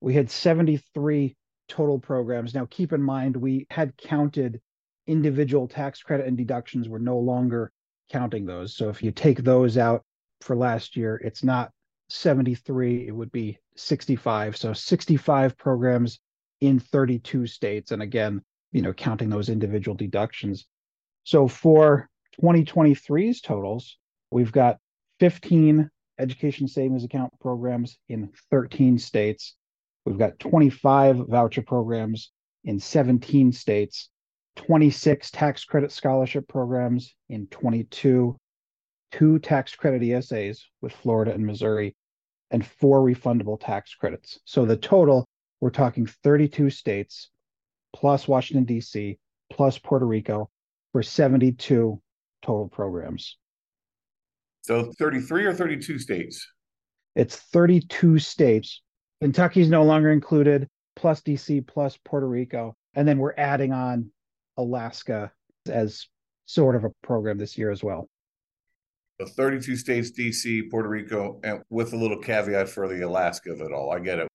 we 0.00 0.14
had 0.14 0.30
73 0.30 1.34
total 1.68 1.98
programs. 1.98 2.54
Now 2.54 2.66
keep 2.70 2.92
in 2.92 3.02
mind 3.02 3.36
we 3.36 3.66
had 3.70 3.96
counted 3.96 4.60
individual 5.06 5.68
tax 5.68 6.02
credit 6.02 6.26
and 6.26 6.36
deductions. 6.36 6.88
We're 6.88 6.98
no 6.98 7.18
longer 7.18 7.72
counting 8.10 8.46
those. 8.46 8.76
So 8.76 8.88
if 8.90 9.02
you 9.02 9.10
take 9.10 9.42
those 9.42 9.76
out 9.76 10.04
for 10.44 10.54
last 10.54 10.96
year. 10.96 11.16
It's 11.24 11.42
not 11.42 11.72
73, 12.10 13.08
it 13.08 13.12
would 13.12 13.32
be 13.32 13.58
65. 13.76 14.56
So 14.56 14.72
65 14.72 15.56
programs 15.56 16.20
in 16.60 16.78
32 16.78 17.46
states. 17.46 17.90
And 17.90 18.02
again, 18.02 18.42
you 18.70 18.82
know, 18.82 18.92
counting 18.92 19.30
those 19.30 19.48
individual 19.48 19.96
deductions. 19.96 20.66
So 21.24 21.48
for 21.48 22.08
2023's 22.40 23.40
totals, 23.40 23.96
we've 24.30 24.52
got 24.52 24.78
15 25.20 25.90
education 26.18 26.68
savings 26.68 27.04
account 27.04 27.32
programs 27.40 27.98
in 28.08 28.30
13 28.50 28.98
states. 28.98 29.54
We've 30.04 30.18
got 30.18 30.38
25 30.38 31.28
voucher 31.28 31.62
programs 31.62 32.30
in 32.64 32.78
17 32.78 33.52
states, 33.52 34.10
26 34.56 35.30
tax 35.30 35.64
credit 35.64 35.90
scholarship 35.90 36.46
programs 36.46 37.14
in 37.28 37.46
22 37.48 38.36
two 39.12 39.38
tax 39.38 39.74
credit 39.74 40.02
ESAs 40.02 40.60
with 40.80 40.92
Florida 40.92 41.32
and 41.32 41.46
Missouri, 41.46 41.94
and 42.50 42.66
four 42.66 43.00
refundable 43.00 43.58
tax 43.60 43.94
credits. 43.94 44.40
So 44.44 44.64
the 44.64 44.76
total, 44.76 45.26
we're 45.60 45.70
talking 45.70 46.06
32 46.06 46.70
states 46.70 47.30
plus 47.94 48.26
Washington, 48.26 48.64
D.C., 48.64 49.18
plus 49.50 49.78
Puerto 49.78 50.06
Rico 50.06 50.50
for 50.92 51.02
72 51.02 52.00
total 52.42 52.68
programs. 52.68 53.38
So 54.62 54.92
33 54.98 55.46
or 55.46 55.54
32 55.54 55.98
states? 55.98 56.46
It's 57.14 57.36
32 57.36 58.18
states. 58.18 58.82
Kentucky's 59.20 59.68
no 59.68 59.84
longer 59.84 60.10
included, 60.10 60.68
plus 60.96 61.20
DC, 61.20 61.66
plus 61.66 61.96
Puerto 62.04 62.28
Rico. 62.28 62.74
And 62.94 63.06
then 63.06 63.18
we're 63.18 63.34
adding 63.36 63.72
on 63.72 64.10
Alaska 64.56 65.30
as 65.66 66.06
sort 66.46 66.76
of 66.76 66.84
a 66.84 66.90
program 67.02 67.38
this 67.38 67.56
year 67.56 67.70
as 67.70 67.82
well. 67.82 68.08
So 69.20 69.26
32 69.26 69.76
states, 69.76 70.10
DC, 70.10 70.70
Puerto 70.70 70.88
Rico, 70.88 71.40
and 71.44 71.62
with 71.70 71.92
a 71.92 71.96
little 71.96 72.18
caveat 72.18 72.68
for 72.68 72.88
the 72.88 73.02
Alaska 73.02 73.52
of 73.52 73.60
it 73.60 73.72
all. 73.72 73.92
I 73.92 74.00
get 74.00 74.18
it. 74.18 74.28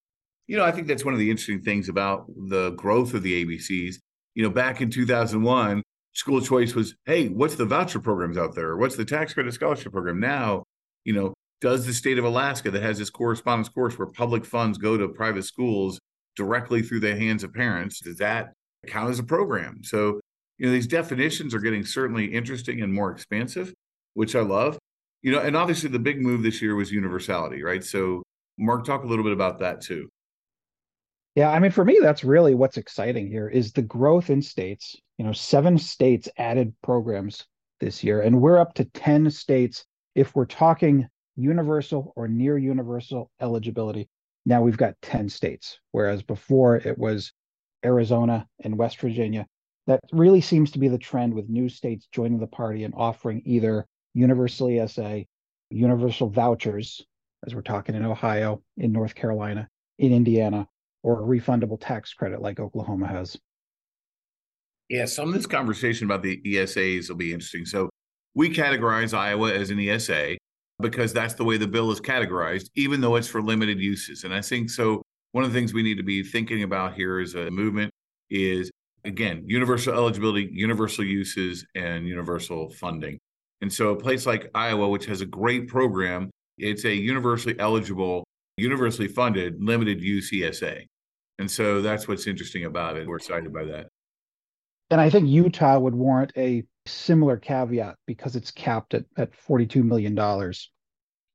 You 0.47 0.57
know, 0.57 0.63
I 0.63 0.71
think 0.71 0.87
that's 0.87 1.05
one 1.05 1.13
of 1.13 1.19
the 1.19 1.29
interesting 1.29 1.61
things 1.61 1.89
about 1.89 2.25
the 2.49 2.71
growth 2.71 3.13
of 3.13 3.21
the 3.21 3.45
ABCs. 3.45 3.95
You 4.35 4.43
know, 4.43 4.49
back 4.49 4.81
in 4.81 4.89
2001, 4.89 5.83
school 6.13 6.41
choice 6.41 6.73
was, 6.73 6.95
hey, 7.05 7.27
what's 7.27 7.55
the 7.55 7.65
voucher 7.65 7.99
programs 7.99 8.37
out 8.37 8.55
there? 8.55 8.77
What's 8.77 8.95
the 8.95 9.05
tax 9.05 9.33
credit 9.33 9.53
scholarship 9.53 9.91
program? 9.91 10.19
Now, 10.19 10.63
you 11.03 11.13
know, 11.13 11.33
does 11.61 11.85
the 11.85 11.93
state 11.93 12.17
of 12.17 12.25
Alaska 12.25 12.71
that 12.71 12.81
has 12.81 12.97
this 12.97 13.09
correspondence 13.09 13.69
course 13.69 13.97
where 13.97 14.07
public 14.07 14.45
funds 14.45 14.77
go 14.77 14.97
to 14.97 15.09
private 15.09 15.43
schools 15.43 15.99
directly 16.35 16.81
through 16.81 17.01
the 17.01 17.15
hands 17.15 17.43
of 17.43 17.53
parents, 17.53 17.99
does 17.99 18.17
that 18.17 18.53
count 18.87 19.09
as 19.09 19.19
a 19.19 19.23
program? 19.23 19.81
So, 19.83 20.21
you 20.57 20.65
know, 20.65 20.71
these 20.71 20.87
definitions 20.87 21.53
are 21.53 21.59
getting 21.59 21.85
certainly 21.85 22.25
interesting 22.25 22.81
and 22.81 22.93
more 22.93 23.11
expansive, 23.11 23.73
which 24.13 24.35
I 24.35 24.41
love. 24.41 24.77
You 25.21 25.33
know, 25.33 25.39
and 25.39 25.55
obviously 25.55 25.89
the 25.89 25.99
big 25.99 26.21
move 26.21 26.43
this 26.43 26.61
year 26.61 26.75
was 26.75 26.91
universality, 26.91 27.61
right? 27.61 27.83
So, 27.83 28.23
Marc, 28.57 28.85
talk 28.85 29.03
a 29.03 29.07
little 29.07 29.23
bit 29.23 29.33
about 29.33 29.59
that 29.59 29.81
too. 29.81 30.09
Yeah, 31.35 31.51
I 31.51 31.59
mean, 31.59 31.71
for 31.71 31.85
me, 31.85 31.99
that's 32.01 32.23
really 32.23 32.55
what's 32.55 32.77
exciting 32.77 33.27
here 33.27 33.47
is 33.47 33.71
the 33.71 33.81
growth 33.81 34.29
in 34.29 34.41
states. 34.41 34.95
You 35.17 35.25
know, 35.25 35.33
seven 35.33 35.77
states 35.77 36.29
added 36.37 36.73
programs 36.81 37.45
this 37.79 38.03
year, 38.03 38.21
and 38.21 38.41
we're 38.41 38.57
up 38.57 38.73
to 38.75 38.85
10 38.85 39.29
states 39.29 39.85
if 40.15 40.35
we're 40.35 40.45
talking 40.45 41.07
universal 41.35 42.13
or 42.15 42.27
near 42.27 42.57
universal 42.57 43.29
eligibility. 43.39 44.09
Now 44.45 44.61
we've 44.61 44.77
got 44.77 44.95
10 45.01 45.29
states, 45.29 45.79
whereas 45.91 46.23
before 46.23 46.77
it 46.77 46.97
was 46.97 47.31
Arizona 47.85 48.47
and 48.63 48.77
West 48.77 48.99
Virginia. 48.99 49.45
That 49.87 50.01
really 50.11 50.41
seems 50.41 50.71
to 50.71 50.79
be 50.79 50.87
the 50.87 50.97
trend 50.97 51.33
with 51.33 51.49
new 51.49 51.69
states 51.69 52.07
joining 52.11 52.39
the 52.39 52.47
party 52.47 52.83
and 52.83 52.93
offering 52.95 53.41
either 53.45 53.85
universal 54.19 54.67
ESA, 54.69 55.23
universal 55.69 56.29
vouchers, 56.29 57.01
as 57.45 57.55
we're 57.55 57.61
talking 57.61 57.95
in 57.95 58.05
Ohio, 58.05 58.61
in 58.77 58.91
North 58.91 59.15
Carolina, 59.15 59.67
in 59.97 60.11
Indiana, 60.13 60.67
or 61.03 61.21
a 61.21 61.25
refundable 61.25 61.79
tax 61.79 62.13
credit 62.13 62.41
like 62.41 62.59
Oklahoma 62.59 63.07
has. 63.07 63.37
Yeah, 64.89 65.05
some 65.05 65.29
of 65.29 65.35
this 65.35 65.45
conversation 65.45 66.05
about 66.05 66.23
the 66.23 66.41
ESAs 66.45 67.09
will 67.09 67.15
be 67.15 67.31
interesting. 67.31 67.65
So 67.65 67.89
we 68.35 68.49
categorize 68.53 69.17
Iowa 69.17 69.53
as 69.53 69.69
an 69.69 69.79
ESA 69.79 70.37
because 70.81 71.13
that's 71.13 71.35
the 71.35 71.43
way 71.43 71.57
the 71.57 71.67
bill 71.67 71.91
is 71.91 72.01
categorized, 72.01 72.69
even 72.75 72.99
though 72.99 73.15
it's 73.15 73.27
for 73.27 73.41
limited 73.41 73.79
uses. 73.79 74.23
And 74.23 74.33
I 74.33 74.41
think 74.41 74.69
so. 74.69 75.01
One 75.31 75.43
of 75.43 75.53
the 75.53 75.59
things 75.59 75.73
we 75.73 75.83
need 75.83 75.97
to 75.97 76.03
be 76.03 76.23
thinking 76.23 76.63
about 76.63 76.95
here 76.95 77.19
as 77.19 77.35
a 77.35 77.51
movement 77.51 77.91
is 78.31 78.71
again, 79.05 79.43
universal 79.45 79.93
eligibility, 79.93 80.49
universal 80.51 81.05
uses, 81.05 81.65
and 81.75 82.07
universal 82.07 82.69
funding. 82.69 83.19
And 83.61 83.71
so 83.71 83.89
a 83.89 83.95
place 83.95 84.25
like 84.25 84.49
Iowa, 84.55 84.87
which 84.87 85.05
has 85.05 85.21
a 85.21 85.25
great 85.25 85.67
program, 85.67 86.29
it's 86.57 86.85
a 86.85 86.93
universally 86.93 87.55
eligible 87.59 88.25
universally 88.57 89.07
funded 89.07 89.63
limited 89.63 90.01
use 90.01 90.31
ESA. 90.33 90.81
And 91.39 91.49
so 91.49 91.81
that's 91.81 92.07
what's 92.07 92.27
interesting 92.27 92.65
about 92.65 92.97
it. 92.97 93.07
We're 93.07 93.15
excited 93.15 93.53
by 93.53 93.63
that. 93.65 93.87
And 94.91 94.99
I 94.99 95.09
think 95.09 95.29
Utah 95.29 95.79
would 95.79 95.95
warrant 95.95 96.33
a 96.35 96.63
similar 96.85 97.37
caveat 97.37 97.95
because 98.05 98.35
it's 98.35 98.51
capped 98.51 98.93
at, 98.93 99.05
at 99.17 99.31
$42 99.31 99.83
million. 99.83 100.15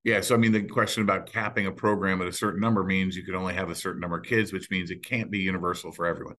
Yeah. 0.03 0.21
So, 0.21 0.35
I 0.35 0.39
mean, 0.39 0.53
the 0.53 0.63
question 0.65 1.03
about 1.03 1.33
capping 1.33 1.67
a 1.67 1.73
program 1.73 2.21
at 2.21 2.29
a 2.29 2.33
certain 2.33 2.61
number 2.61 2.85
means 2.85 3.17
you 3.17 3.25
can 3.25 3.35
only 3.35 3.55
have 3.55 3.71
a 3.71 3.75
certain 3.75 4.01
number 4.01 4.19
of 4.19 4.25
kids, 4.25 4.53
which 4.53 4.71
means 4.71 4.91
it 4.91 5.03
can't 5.05 5.31
be 5.31 5.39
universal 5.39 5.93
for 5.93 6.07
everyone. 6.07 6.35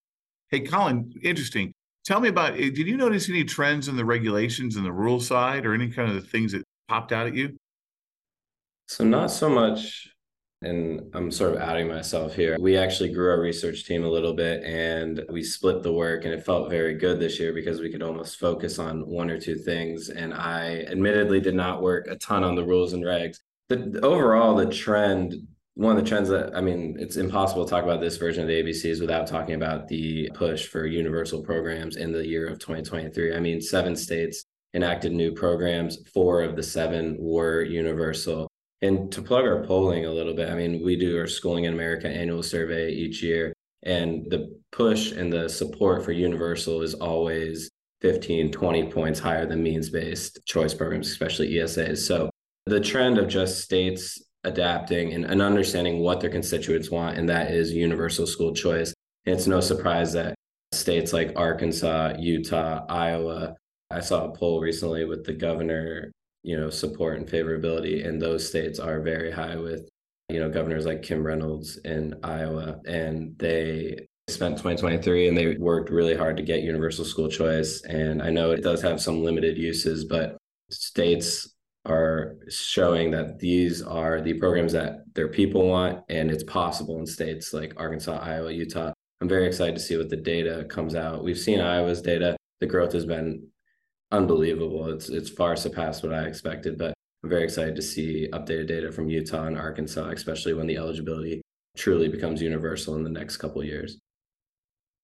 Hey, 0.49 0.59
Colyn, 0.59 1.11
interesting. 1.23 1.73
Tell 2.05 2.19
me 2.19 2.29
about 2.29 2.53
eh, 2.53 2.69
did 2.69 2.87
you 2.87 2.97
notice 2.97 3.29
any 3.29 3.43
trends 3.43 3.87
in 3.87 3.95
the 3.95 4.05
regulations 4.05 4.75
and 4.75 4.85
the 4.85 4.91
rule 4.91 5.19
side 5.19 5.65
or 5.65 5.73
any 5.73 5.89
kind 5.89 6.09
of 6.09 6.15
the 6.15 6.27
things 6.29 6.51
that 6.51 6.63
popped 6.87 7.11
out 7.11 7.27
at 7.27 7.33
you? 7.33 7.57
So, 8.87 9.03
not 9.03 9.31
so 9.31 9.49
much 9.49 10.07
and 10.65 11.01
I'm 11.13 11.31
sort 11.31 11.55
of 11.55 11.61
outing 11.61 11.87
myself 11.87 12.35
here. 12.35 12.57
We 12.59 12.77
actually 12.77 13.13
grew 13.13 13.29
our 13.29 13.39
research 13.39 13.85
team 13.85 14.03
a 14.03 14.09
little 14.09 14.33
bit 14.33 14.63
and 14.63 15.23
we 15.29 15.43
split 15.43 15.83
the 15.83 15.93
work, 15.93 16.25
and 16.25 16.33
it 16.33 16.45
felt 16.45 16.69
very 16.69 16.95
good 16.95 17.19
this 17.19 17.39
year 17.39 17.53
because 17.53 17.79
we 17.79 17.91
could 17.91 18.01
almost 18.01 18.39
focus 18.39 18.79
on 18.79 19.05
one 19.07 19.29
or 19.29 19.39
two 19.39 19.55
things. 19.55 20.09
And 20.09 20.33
I 20.33 20.85
admittedly 20.89 21.39
did 21.39 21.55
not 21.55 21.81
work 21.81 22.07
a 22.07 22.15
ton 22.15 22.43
on 22.43 22.55
the 22.55 22.65
rules 22.65 22.93
and 22.93 23.03
regs. 23.03 23.37
The, 23.69 23.99
overall, 24.03 24.55
the 24.55 24.67
trend, 24.67 25.35
one 25.75 25.97
of 25.97 26.01
the 26.01 26.09
trends 26.09 26.29
that, 26.29 26.55
I 26.55 26.61
mean, 26.61 26.95
it's 26.97 27.17
impossible 27.17 27.65
to 27.65 27.69
talk 27.69 27.83
about 27.83 27.99
this 27.99 28.15
version 28.15 28.43
of 28.43 28.47
the 28.47 28.63
ABCs 28.63 29.01
without 29.01 29.27
talking 29.27 29.55
about 29.55 29.87
the 29.89 30.29
push 30.33 30.67
for 30.67 30.85
universal 30.85 31.43
programs 31.43 31.97
in 31.97 32.13
the 32.13 32.25
year 32.25 32.47
of 32.47 32.59
2023. 32.59 33.35
I 33.35 33.39
mean, 33.39 33.59
seven 33.59 33.95
states 33.95 34.45
enacted 34.73 35.11
new 35.11 35.33
programs, 35.33 35.97
four 36.13 36.43
of 36.43 36.55
the 36.55 36.63
seven 36.63 37.17
were 37.19 37.61
universal. 37.61 38.47
And 38.81 39.11
to 39.11 39.21
plug 39.21 39.45
our 39.45 39.65
polling 39.65 40.05
a 40.05 40.11
little 40.11 40.33
bit, 40.33 40.49
I 40.49 40.55
mean, 40.55 40.83
we 40.83 40.95
do 40.95 41.17
our 41.17 41.27
Schooling 41.27 41.65
in 41.65 41.73
America 41.73 42.07
annual 42.07 42.43
survey 42.43 42.91
each 42.91 43.21
year, 43.21 43.53
and 43.83 44.29
the 44.29 44.57
push 44.71 45.11
and 45.11 45.31
the 45.31 45.49
support 45.49 46.05
for 46.05 46.11
universal 46.13 46.81
is 46.81 46.93
always 46.93 47.69
15, 48.01 48.51
20 48.51 48.91
points 48.91 49.19
higher 49.19 49.45
than 49.45 49.63
means 49.63 49.89
based 49.89 50.45
choice 50.45 50.73
programs, 50.73 51.09
especially 51.09 51.51
ESAs. 51.53 51.97
So 51.97 52.29
the 52.65 52.79
trend 52.79 53.17
of 53.17 53.27
just 53.27 53.61
states 53.61 54.24
adapting 54.45 55.13
and, 55.13 55.25
and 55.25 55.41
understanding 55.41 55.99
what 55.99 56.21
their 56.21 56.29
constituents 56.29 56.89
want, 56.89 57.17
and 57.17 57.27
that 57.29 57.51
is 57.51 57.73
universal 57.73 58.25
school 58.25 58.53
choice. 58.53 58.93
And 59.25 59.35
it's 59.35 59.47
no 59.47 59.59
surprise 59.59 60.13
that 60.13 60.35
states 60.71 61.11
like 61.11 61.33
Arkansas, 61.35 62.13
Utah, 62.19 62.85
Iowa, 62.87 63.55
I 63.91 63.99
saw 63.99 64.25
a 64.25 64.35
poll 64.35 64.61
recently 64.61 65.05
with 65.05 65.25
the 65.25 65.33
governor 65.33 66.11
you 66.45 66.55
know 66.55 66.69
support 66.69 67.17
and 67.17 67.27
favorability 67.27 68.05
in 68.05 68.19
those 68.19 68.47
states 68.47 68.79
are 68.79 69.01
very 69.01 69.31
high 69.31 69.55
with 69.55 69.89
you 70.29 70.39
know 70.39 70.49
governors 70.49 70.85
like 70.85 71.01
Kim 71.01 71.25
Reynolds 71.25 71.77
in 71.77 72.13
Iowa 72.23 72.79
and 72.85 73.35
they 73.39 74.05
spent 74.27 74.57
2023 74.57 75.27
and 75.27 75.37
they 75.37 75.55
worked 75.57 75.89
really 75.89 76.15
hard 76.15 76.37
to 76.37 76.43
get 76.43 76.61
universal 76.61 77.03
school 77.03 77.29
choice 77.29 77.81
and 77.85 78.21
I 78.21 78.29
know 78.29 78.51
it 78.51 78.61
does 78.61 78.81
have 78.83 79.01
some 79.01 79.23
limited 79.23 79.57
uses 79.57 80.05
but 80.05 80.37
states 80.69 81.54
are 81.85 82.37
showing 82.49 83.11
that 83.11 83.39
these 83.39 83.81
are 83.81 84.21
the 84.21 84.33
programs 84.33 84.73
that 84.73 85.03
their 85.13 85.27
people 85.27 85.67
want 85.67 86.03
and 86.09 86.31
it's 86.31 86.43
possible 86.43 86.99
in 86.99 87.05
states 87.05 87.53
like 87.53 87.73
Arkansas, 87.77 88.17
Iowa, 88.17 88.51
Utah. 88.51 88.91
I'm 89.21 89.29
very 89.29 89.47
excited 89.47 89.75
to 89.75 89.81
see 89.81 89.97
what 89.97 90.09
the 90.09 90.17
data 90.17 90.65
comes 90.69 90.95
out. 90.95 91.23
We've 91.23 91.37
seen 91.37 91.61
Iowa's 91.61 92.01
data. 92.01 92.35
The 92.59 92.67
growth 92.67 92.93
has 92.93 93.05
been 93.05 93.47
unbelievable. 94.11 94.89
It's 94.89 95.09
it's 95.09 95.29
far 95.29 95.55
surpassed 95.55 96.03
what 96.03 96.13
I 96.13 96.23
expected, 96.23 96.77
but 96.77 96.93
I'm 97.23 97.29
very 97.29 97.43
excited 97.43 97.75
to 97.75 97.81
see 97.81 98.27
updated 98.33 98.67
data 98.67 98.91
from 98.91 99.09
Utah 99.09 99.45
and 99.45 99.57
Arkansas, 99.57 100.09
especially 100.09 100.53
when 100.53 100.67
the 100.67 100.77
eligibility 100.77 101.41
truly 101.75 102.07
becomes 102.07 102.41
universal 102.41 102.95
in 102.95 103.03
the 103.03 103.09
next 103.09 103.37
couple 103.37 103.63
years. 103.63 103.97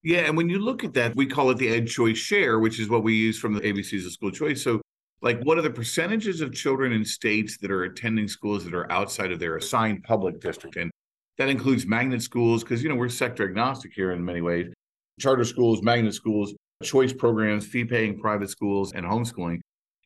Yeah, 0.03 0.21
and 0.21 0.35
when 0.35 0.49
you 0.49 0.59
look 0.59 0.83
at 0.83 0.93
that, 0.93 1.15
we 1.15 1.27
call 1.27 1.51
it 1.51 1.57
the 1.57 1.67
EdChoice 1.67 2.15
Share, 2.15 2.59
which 2.59 2.79
is 2.79 2.89
what 2.89 3.03
we 3.03 3.13
use 3.13 3.37
from 3.37 3.53
the 3.53 3.61
ABCs 3.61 4.05
of 4.05 4.11
School 4.11 4.31
Choice. 4.31 4.63
So, 4.63 4.81
like, 5.21 5.41
what 5.43 5.57
are 5.57 5.61
the 5.61 5.69
percentages 5.69 6.41
of 6.41 6.53
children 6.53 6.91
in 6.91 7.05
states 7.05 7.57
that 7.57 7.71
are 7.71 7.83
attending 7.83 8.27
schools 8.27 8.63
that 8.65 8.73
are 8.73 8.91
outside 8.91 9.31
of 9.31 9.39
their 9.39 9.57
assigned 9.57 10.03
public 10.03 10.39
district? 10.39 10.77
And 10.77 10.91
that 11.37 11.49
includes 11.49 11.85
magnet 11.85 12.21
schools, 12.21 12.63
because, 12.63 12.83
you 12.83 12.89
know, 12.89 12.95
we're 12.95 13.09
sector 13.09 13.47
agnostic 13.47 13.93
here 13.93 14.11
in 14.11 14.23
many 14.23 14.41
ways 14.41 14.71
charter 15.19 15.43
schools, 15.43 15.83
magnet 15.83 16.15
schools, 16.15 16.55
choice 16.81 17.13
programs, 17.13 17.67
fee 17.67 17.85
paying 17.85 18.19
private 18.19 18.49
schools, 18.49 18.93
and 18.93 19.05
homeschooling. 19.05 19.59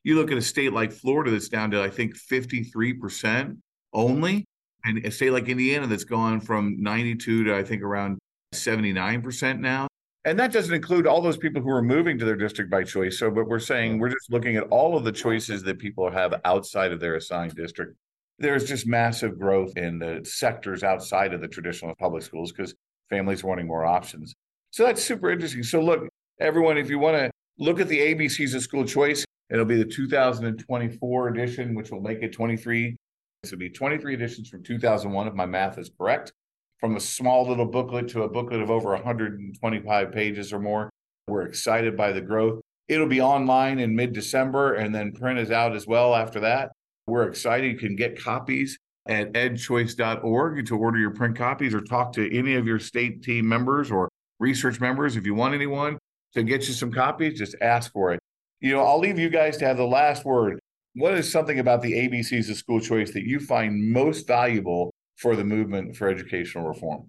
You 0.03 0.15
look 0.15 0.31
at 0.31 0.37
a 0.37 0.41
state 0.41 0.73
like 0.73 0.91
Florida 0.91 1.31
that's 1.31 1.47
down 1.47 1.71
to, 1.71 1.81
I 1.81 1.89
think, 1.89 2.15
53% 2.15 3.57
only, 3.93 4.45
and 4.83 5.05
a 5.05 5.11
state 5.11 5.31
like 5.31 5.47
Indiana 5.47 5.87
that's 5.87 6.03
gone 6.03 6.41
from 6.41 6.75
92 6.81 7.45
to, 7.45 7.55
I 7.55 7.63
think, 7.63 7.81
around 7.81 8.19
79% 8.53 9.59
now. 9.59 9.87
And 10.25 10.39
that 10.39 10.51
doesn't 10.51 10.73
include 10.73 11.05
all 11.05 11.21
those 11.21 11.37
people 11.37 11.61
who 11.61 11.69
are 11.69 11.83
moving 11.83 12.17
to 12.17 12.25
their 12.25 12.35
district 12.35 12.71
by 12.71 12.83
choice. 12.83 13.19
So, 13.19 13.29
but 13.29 13.47
we're 13.47 13.59
saying 13.59 13.99
we're 13.99 14.09
just 14.09 14.31
looking 14.31 14.55
at 14.55 14.63
all 14.69 14.97
of 14.97 15.03
the 15.03 15.11
choices 15.11 15.61
that 15.63 15.77
people 15.77 16.09
have 16.09 16.33
outside 16.43 16.91
of 16.91 16.99
their 16.99 17.15
assigned 17.15 17.53
district. 17.55 17.95
There's 18.39 18.65
just 18.65 18.87
massive 18.87 19.37
growth 19.39 19.77
in 19.77 19.99
the 19.99 20.21
sectors 20.23 20.83
outside 20.83 21.33
of 21.33 21.41
the 21.41 21.47
traditional 21.47 21.93
public 21.95 22.23
schools 22.23 22.51
because 22.51 22.73
families 23.07 23.43
are 23.43 23.47
wanting 23.47 23.67
more 23.67 23.85
options. 23.85 24.33
So 24.71 24.83
that's 24.83 25.03
super 25.03 25.29
interesting. 25.29 25.61
So, 25.61 25.79
look, 25.79 26.09
everyone, 26.41 26.79
if 26.79 26.89
you 26.89 26.97
want 26.97 27.17
to 27.17 27.29
look 27.59 27.79
at 27.79 27.87
the 27.87 27.99
ABCs 27.99 28.55
of 28.55 28.63
school 28.63 28.83
choice, 28.83 29.23
it'll 29.51 29.63
be 29.63 29.77
the 29.77 29.85
2024 29.85 31.27
edition, 31.27 31.75
which 31.75 31.91
will 31.91 32.01
make 32.01 32.23
it 32.23 32.33
23. 32.33 32.95
This 33.43 33.51
will 33.51 33.59
be 33.59 33.69
23 33.69 34.15
editions 34.15 34.49
from 34.49 34.63
2001, 34.63 35.27
if 35.27 35.33
my 35.35 35.45
math 35.45 35.77
is 35.77 35.91
correct. 35.95 36.33
From 36.79 36.95
a 36.95 36.99
small 36.99 37.47
little 37.47 37.65
booklet 37.65 38.07
to 38.09 38.23
a 38.23 38.29
booklet 38.29 38.61
of 38.61 38.69
over 38.69 38.89
125 38.91 40.11
pages 40.11 40.53
or 40.53 40.59
more. 40.59 40.89
We're 41.27 41.43
excited 41.43 41.97
by 41.97 42.11
the 42.11 42.21
growth. 42.21 42.61
It'll 42.87 43.07
be 43.07 43.21
online 43.21 43.79
in 43.79 43.95
mid 43.95 44.13
December 44.13 44.75
and 44.75 44.93
then 44.93 45.11
print 45.11 45.39
is 45.39 45.51
out 45.51 45.75
as 45.75 45.87
well 45.87 46.13
after 46.13 46.39
that. 46.41 46.71
We're 47.07 47.27
excited. 47.27 47.71
You 47.71 47.77
can 47.77 47.95
get 47.95 48.21
copies 48.21 48.77
at 49.07 49.33
edchoice.org 49.33 50.65
to 50.65 50.77
order 50.77 50.97
your 50.97 51.11
print 51.11 51.35
copies 51.35 51.73
or 51.73 51.81
talk 51.81 52.13
to 52.13 52.37
any 52.37 52.55
of 52.55 52.65
your 52.65 52.79
state 52.79 53.23
team 53.23 53.47
members 53.47 53.91
or 53.91 54.09
research 54.39 54.79
members 54.79 55.15
if 55.15 55.25
you 55.25 55.35
want 55.35 55.53
anyone 55.53 55.97
to 56.33 56.43
get 56.43 56.67
you 56.67 56.73
some 56.73 56.91
copies, 56.91 57.39
just 57.39 57.55
ask 57.61 57.91
for 57.91 58.13
it. 58.13 58.19
You 58.59 58.73
know, 58.73 58.83
I'll 58.83 58.99
leave 58.99 59.17
you 59.17 59.29
guys 59.29 59.57
to 59.57 59.65
have 59.65 59.77
the 59.77 59.85
last 59.85 60.25
word. 60.25 60.59
what 60.95 61.13
is 61.13 61.29
something 61.29 61.59
about 61.59 61.81
the 61.81 61.93
ABCs 61.93 62.49
of 62.49 62.55
school 62.55 62.79
choice 62.79 63.11
that 63.11 63.23
you 63.23 63.39
find 63.39 63.91
most 63.91 64.27
valuable 64.27 64.93
for 65.15 65.35
the 65.35 65.43
movement 65.43 65.95
for 65.95 66.09
educational 66.09 66.67
reform? 66.67 67.07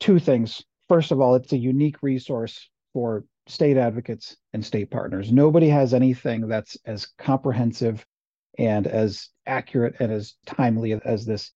Two 0.00 0.18
things. 0.18 0.62
First 0.88 1.10
of 1.12 1.20
all, 1.20 1.34
it's 1.34 1.52
a 1.52 1.58
unique 1.58 2.02
resource 2.02 2.68
for 2.92 3.24
state 3.46 3.76
advocates 3.76 4.36
and 4.52 4.64
state 4.64 4.90
partners. 4.90 5.32
Nobody 5.32 5.68
has 5.68 5.94
anything 5.94 6.48
that's 6.48 6.76
as 6.84 7.06
comprehensive 7.18 8.04
and 8.58 8.86
as 8.86 9.28
accurate 9.46 9.96
and 10.00 10.10
as 10.10 10.34
timely 10.46 10.92
as 11.04 11.26
this 11.26 11.52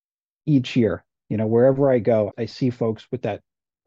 each 0.47 0.77
year. 0.77 1.05
You 1.29 1.37
know, 1.37 1.47
wherever 1.47 1.91
I 1.91 1.99
go, 1.99 2.33
I 2.39 2.47
see 2.47 2.71
folks 2.71 3.07
with 3.11 3.23
that 3.23 3.41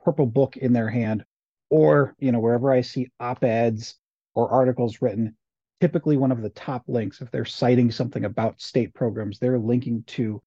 purple 0.03 0.25
book 0.25 0.57
in 0.57 0.74
their 0.74 0.89
hand, 0.89 1.24
or, 1.69 2.15
you 2.19 2.31
know, 2.31 2.39
wherever 2.39 2.72
I 2.72 2.81
see 2.81 3.10
op 3.19 3.43
eds 3.43 3.95
or 4.33 4.50
articles 4.50 5.01
written, 5.01 5.36
typically 5.81 6.17
one 6.17 6.31
of 6.31 6.41
the 6.41 6.50
top 6.50 6.83
links, 6.88 7.22
if 7.22 7.31
they're 7.31 7.45
citing 7.45 7.91
something 7.91 8.25
about 8.25 8.62
state 8.62 8.93
programs, 8.93 9.39
they're 9.39 9.60
linking 9.60 10.03
to 10.07 10.41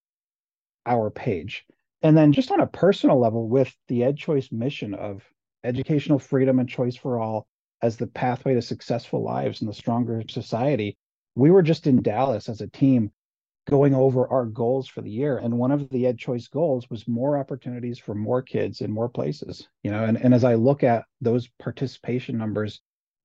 our 0.87 1.11
page. 1.11 1.65
And 2.03 2.17
then 2.17 2.33
just 2.33 2.51
on 2.51 2.61
a 2.61 2.67
personal 2.67 3.19
level, 3.19 3.49
with 3.49 3.75
the 3.89 4.01
EdChoice 4.01 4.53
mission 4.53 4.95
of 4.95 5.23
educational 5.65 6.19
freedom 6.19 6.59
and 6.59 6.69
choice 6.69 6.97
for 6.97 7.19
all 7.19 7.47
as 7.83 7.97
the 7.97 8.07
pathway 8.07 8.55
to 8.55 8.63
successful 8.63 9.23
lives 9.23 9.61
and 9.61 9.69
the 9.69 9.75
stronger 9.75 10.23
society, 10.29 10.97
we 11.35 11.51
were 11.51 11.63
just 11.63 11.87
in 11.87 12.03
Dallas 12.03 12.49
as 12.49 12.61
a 12.61 12.69
team 12.69 13.11
going 13.69 13.95
over 13.95 14.29
our 14.29 14.47
goals 14.47 14.87
for 14.87 15.01
the 15.01 15.11
year. 15.11 15.39
And 15.39 15.59
one 15.59 15.73
of 15.73 15.89
the 15.91 16.05
EdChoice 16.05 16.51
goals 16.51 16.89
was 16.89 17.09
more 17.09 17.37
opportunities 17.37 17.99
for 17.99 18.15
more 18.15 18.41
kids 18.41 18.81
in 18.81 18.93
more 18.93 19.09
places. 19.09 19.69
You 19.83 19.91
know, 19.91 20.05
and, 20.05 20.17
and 20.17 20.33
as 20.33 20.45
I 20.45 20.55
look 20.55 20.85
at 20.85 21.05
those 21.21 21.49
participation 21.59 22.39
numbers 22.39 22.81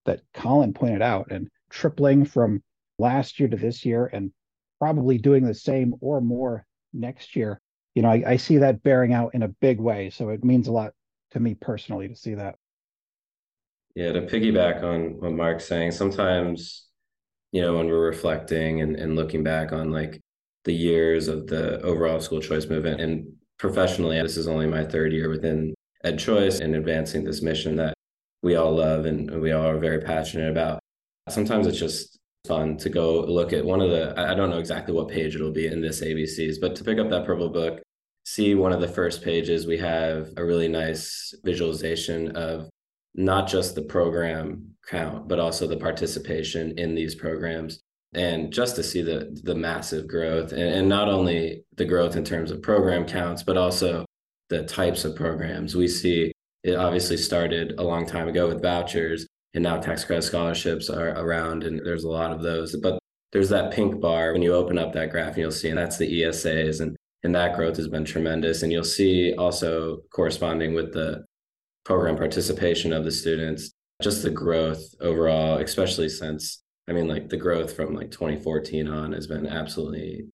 that 0.05 0.21
Colyn 0.33 0.73
pointed 0.73 1.01
out 1.01 1.31
and 1.31 1.47
tripling 1.69 2.25
from 2.25 2.63
last 2.97 3.39
year 3.39 3.49
to 3.49 3.57
this 3.57 3.85
year 3.85 4.09
and 4.11 4.31
probably 4.79 5.19
doing 5.19 5.45
the 5.45 5.53
same 5.53 5.93
or 6.01 6.21
more 6.21 6.65
next 6.93 7.35
year, 7.35 7.59
you 7.95 8.01
know, 8.01 8.09
I, 8.09 8.23
I 8.25 8.37
see 8.37 8.57
that 8.57 8.83
bearing 8.83 9.13
out 9.13 9.35
in 9.35 9.43
a 9.43 9.47
big 9.47 9.79
way. 9.79 10.09
So 10.09 10.29
it 10.29 10.43
means 10.43 10.67
a 10.67 10.71
lot 10.71 10.93
to 11.31 11.39
me 11.39 11.55
personally 11.55 12.07
to 12.07 12.15
see 12.15 12.35
that. 12.35 12.55
Yeah, 13.95 14.13
to 14.13 14.21
piggyback 14.21 14.83
on 14.83 15.19
what 15.19 15.33
Marc's 15.33 15.65
saying, 15.65 15.91
sometimes, 15.91 16.87
you 17.51 17.61
know, 17.61 17.77
when 17.77 17.87
we're 17.87 18.05
reflecting 18.05 18.81
and, 18.81 18.95
and 18.95 19.15
looking 19.15 19.43
back 19.43 19.73
on 19.73 19.91
like 19.91 20.21
the 20.63 20.73
years 20.73 21.27
of 21.27 21.47
the 21.47 21.81
overall 21.81 22.21
school 22.21 22.39
choice 22.39 22.67
movement 22.67 23.01
and 23.01 23.33
professionally, 23.59 24.21
this 24.21 24.37
is 24.37 24.47
only 24.47 24.67
my 24.67 24.85
third 24.85 25.11
year 25.11 25.29
within 25.29 25.73
EdChoice 26.05 26.61
and 26.61 26.75
advancing 26.75 27.23
this 27.23 27.41
mission 27.41 27.75
that 27.75 27.93
we 28.41 28.55
all 28.55 28.75
love 28.75 29.05
and 29.05 29.41
we 29.41 29.51
all 29.51 29.67
are 29.67 29.77
very 29.77 29.99
passionate 29.99 30.49
about. 30.49 30.79
Sometimes 31.29 31.67
it's 31.67 31.77
just 31.77 32.17
fun 32.45 32.77
to 32.77 32.89
go 32.89 33.21
look 33.21 33.53
at 33.53 33.63
one 33.63 33.81
of 33.81 33.89
the, 33.89 34.13
I 34.17 34.33
don't 34.33 34.49
know 34.49 34.59
exactly 34.59 34.93
what 34.93 35.09
page 35.09 35.35
it'll 35.35 35.51
be 35.51 35.67
in 35.67 35.81
this 35.81 36.01
ABCs, 36.01 36.55
but 36.59 36.75
to 36.75 36.83
pick 36.83 36.99
up 36.99 37.09
that 37.09 37.25
purple 37.25 37.49
book, 37.49 37.81
see 38.25 38.55
one 38.55 38.73
of 38.73 38.81
the 38.81 38.87
first 38.87 39.23
pages, 39.23 39.67
we 39.67 39.77
have 39.77 40.29
a 40.37 40.45
really 40.45 40.67
nice 40.67 41.33
visualization 41.43 42.35
of 42.35 42.69
not 43.15 43.47
just 43.47 43.75
the 43.75 43.81
program 43.81 44.75
count, 44.87 45.27
but 45.27 45.39
also 45.39 45.67
the 45.67 45.77
participation 45.77 46.77
in 46.77 46.95
these 46.95 47.15
programs. 47.15 47.81
And 48.13 48.51
just 48.51 48.75
to 48.75 48.83
see 48.83 49.01
the 49.01 49.39
the 49.43 49.55
massive 49.55 50.05
growth 50.05 50.51
and, 50.51 50.61
and 50.61 50.89
not 50.89 51.07
only 51.07 51.63
the 51.77 51.85
growth 51.85 52.17
in 52.17 52.25
terms 52.25 52.51
of 52.51 52.61
program 52.61 53.05
counts, 53.05 53.41
but 53.41 53.55
also 53.55 54.05
the 54.49 54.63
types 54.63 55.05
of 55.05 55.15
programs. 55.15 55.75
We 55.75 55.87
see 55.87 56.33
it 56.63 56.75
obviously 56.75 57.15
started 57.15 57.75
a 57.77 57.83
long 57.83 58.05
time 58.05 58.27
ago 58.27 58.49
with 58.49 58.61
vouchers 58.61 59.27
and 59.53 59.63
now 59.63 59.77
tax 59.77 60.03
credit 60.03 60.23
scholarships 60.23 60.89
are 60.89 61.09
around 61.09 61.63
and 61.63 61.79
there's 61.85 62.03
a 62.03 62.09
lot 62.09 62.31
of 62.31 62.41
those. 62.41 62.75
But 62.75 62.99
there's 63.31 63.49
that 63.49 63.71
pink 63.71 63.99
bar 63.99 64.33
when 64.33 64.41
you 64.41 64.53
open 64.53 64.77
up 64.77 64.93
that 64.93 65.09
graph 65.09 65.29
and 65.29 65.37
you'll 65.37 65.51
see, 65.51 65.69
and 65.69 65.77
that's 65.77 65.97
the 65.97 66.21
ESAs 66.21 66.81
and 66.81 66.95
and 67.23 67.35
that 67.35 67.55
growth 67.55 67.77
has 67.77 67.87
been 67.87 68.05
tremendous. 68.05 68.63
And 68.63 68.71
you'll 68.71 68.83
see 68.83 69.35
also 69.35 69.99
corresponding 70.11 70.73
with 70.73 70.91
the 70.91 71.23
program 71.83 72.17
participation 72.17 72.93
of 72.93 73.03
the 73.05 73.11
students, 73.11 73.71
just 74.01 74.23
the 74.23 74.31
growth 74.31 74.83
overall, 75.01 75.57
especially 75.57 76.09
since 76.09 76.63
I 76.87 76.93
mean, 76.93 77.07
like 77.07 77.29
the 77.29 77.37
growth 77.37 77.73
from 77.75 77.93
like 77.93 78.11
2014 78.11 78.87
on 78.87 79.13
has 79.13 79.27
been 79.27 79.47
absolutely 79.47 80.25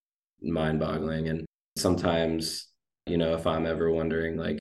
mind 0.42 0.80
boggling. 0.80 1.28
And 1.28 1.46
sometimes, 1.76 2.68
you 3.06 3.18
know, 3.18 3.34
if 3.34 3.46
I'm 3.46 3.66
ever 3.66 3.92
wondering, 3.92 4.36
like, 4.36 4.57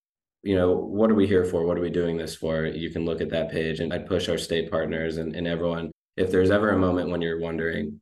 you 0.47 0.55
know, 0.55 0.71
what 0.71 1.11
are 1.11 1.15
we 1.15 1.27
here 1.27 1.43
for? 1.43 1.65
What 1.65 1.77
are 1.77 1.81
we 1.81 1.89
doing 1.89 2.15
this 2.15 2.33
for? 2.33 2.65
You 2.65 2.89
can 2.89 3.03
look 3.03 3.19
at 3.19 3.29
that 3.31 3.51
page 3.51 3.81
and 3.81 3.93
I'd 3.93 4.07
push 4.07 4.29
our 4.29 4.37
state 4.37 4.71
partners 4.71 5.17
and, 5.17 5.35
and 5.35 5.45
everyone. 5.45 5.91
If 6.15 6.31
there's 6.31 6.51
ever 6.51 6.69
a 6.69 6.77
moment 6.77 7.09
when 7.09 7.21
you're 7.21 7.41
wondering, 7.41 7.99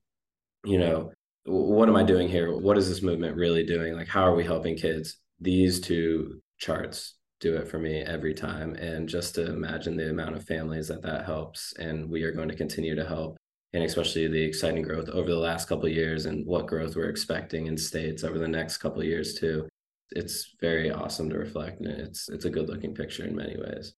you 0.64 0.78
know, 0.78 1.12
what 1.46 1.90
am 1.90 1.96
I 1.96 2.04
doing 2.04 2.30
here? 2.30 2.56
What 2.56 2.78
is 2.78 2.88
this 2.88 3.02
movement 3.02 3.36
really 3.36 3.66
doing? 3.66 3.96
Like, 3.96 4.08
how 4.08 4.22
are 4.22 4.36
we 4.36 4.44
helping 4.44 4.78
kids? 4.78 5.18
These 5.40 5.80
two 5.80 6.40
charts 6.60 7.16
do 7.40 7.56
it 7.56 7.68
for 7.68 7.80
me 7.80 8.02
every 8.02 8.36
time. 8.36 8.76
And 8.76 9.10
just 9.10 9.34
to 9.36 9.52
imagine 9.52 9.98
the 9.98 10.12
amount 10.12 10.36
of 10.36 10.46
families 10.46 10.88
that 10.90 11.02
that 11.02 11.26
helps, 11.26 11.74
and 11.80 12.08
we 12.08 12.22
are 12.22 12.32
going 12.32 12.50
to 12.50 12.56
continue 12.56 12.94
to 12.94 13.08
help, 13.08 13.38
and 13.74 13.84
especially 13.84 14.28
the 14.28 14.44
exciting 14.44 14.84
growth 14.84 15.10
over 15.10 15.32
the 15.32 15.36
last 15.36 15.68
couple 15.68 15.90
years 15.90 16.28
and 16.28 16.46
what 16.46 16.68
growth 16.68 16.96
we're 16.96 17.10
expecting 17.10 17.66
in 17.66 17.76
states 17.76 18.24
over 18.24 18.38
the 18.38 18.48
next 18.48 18.78
couple 18.78 19.04
years 19.04 19.34
too. 19.34 19.68
It's 20.12 20.56
very 20.62 20.92
awesome 20.92 21.30
to 21.30 21.38
reflect, 21.38 21.82
and 21.82 21.90
it's 21.90 22.30
it's 22.30 22.46
a 22.46 22.50
good 22.50 22.70
looking 22.70 22.94
picture 22.94 23.26
in 23.26 23.36
many 23.36 23.58
ways. 23.58 23.94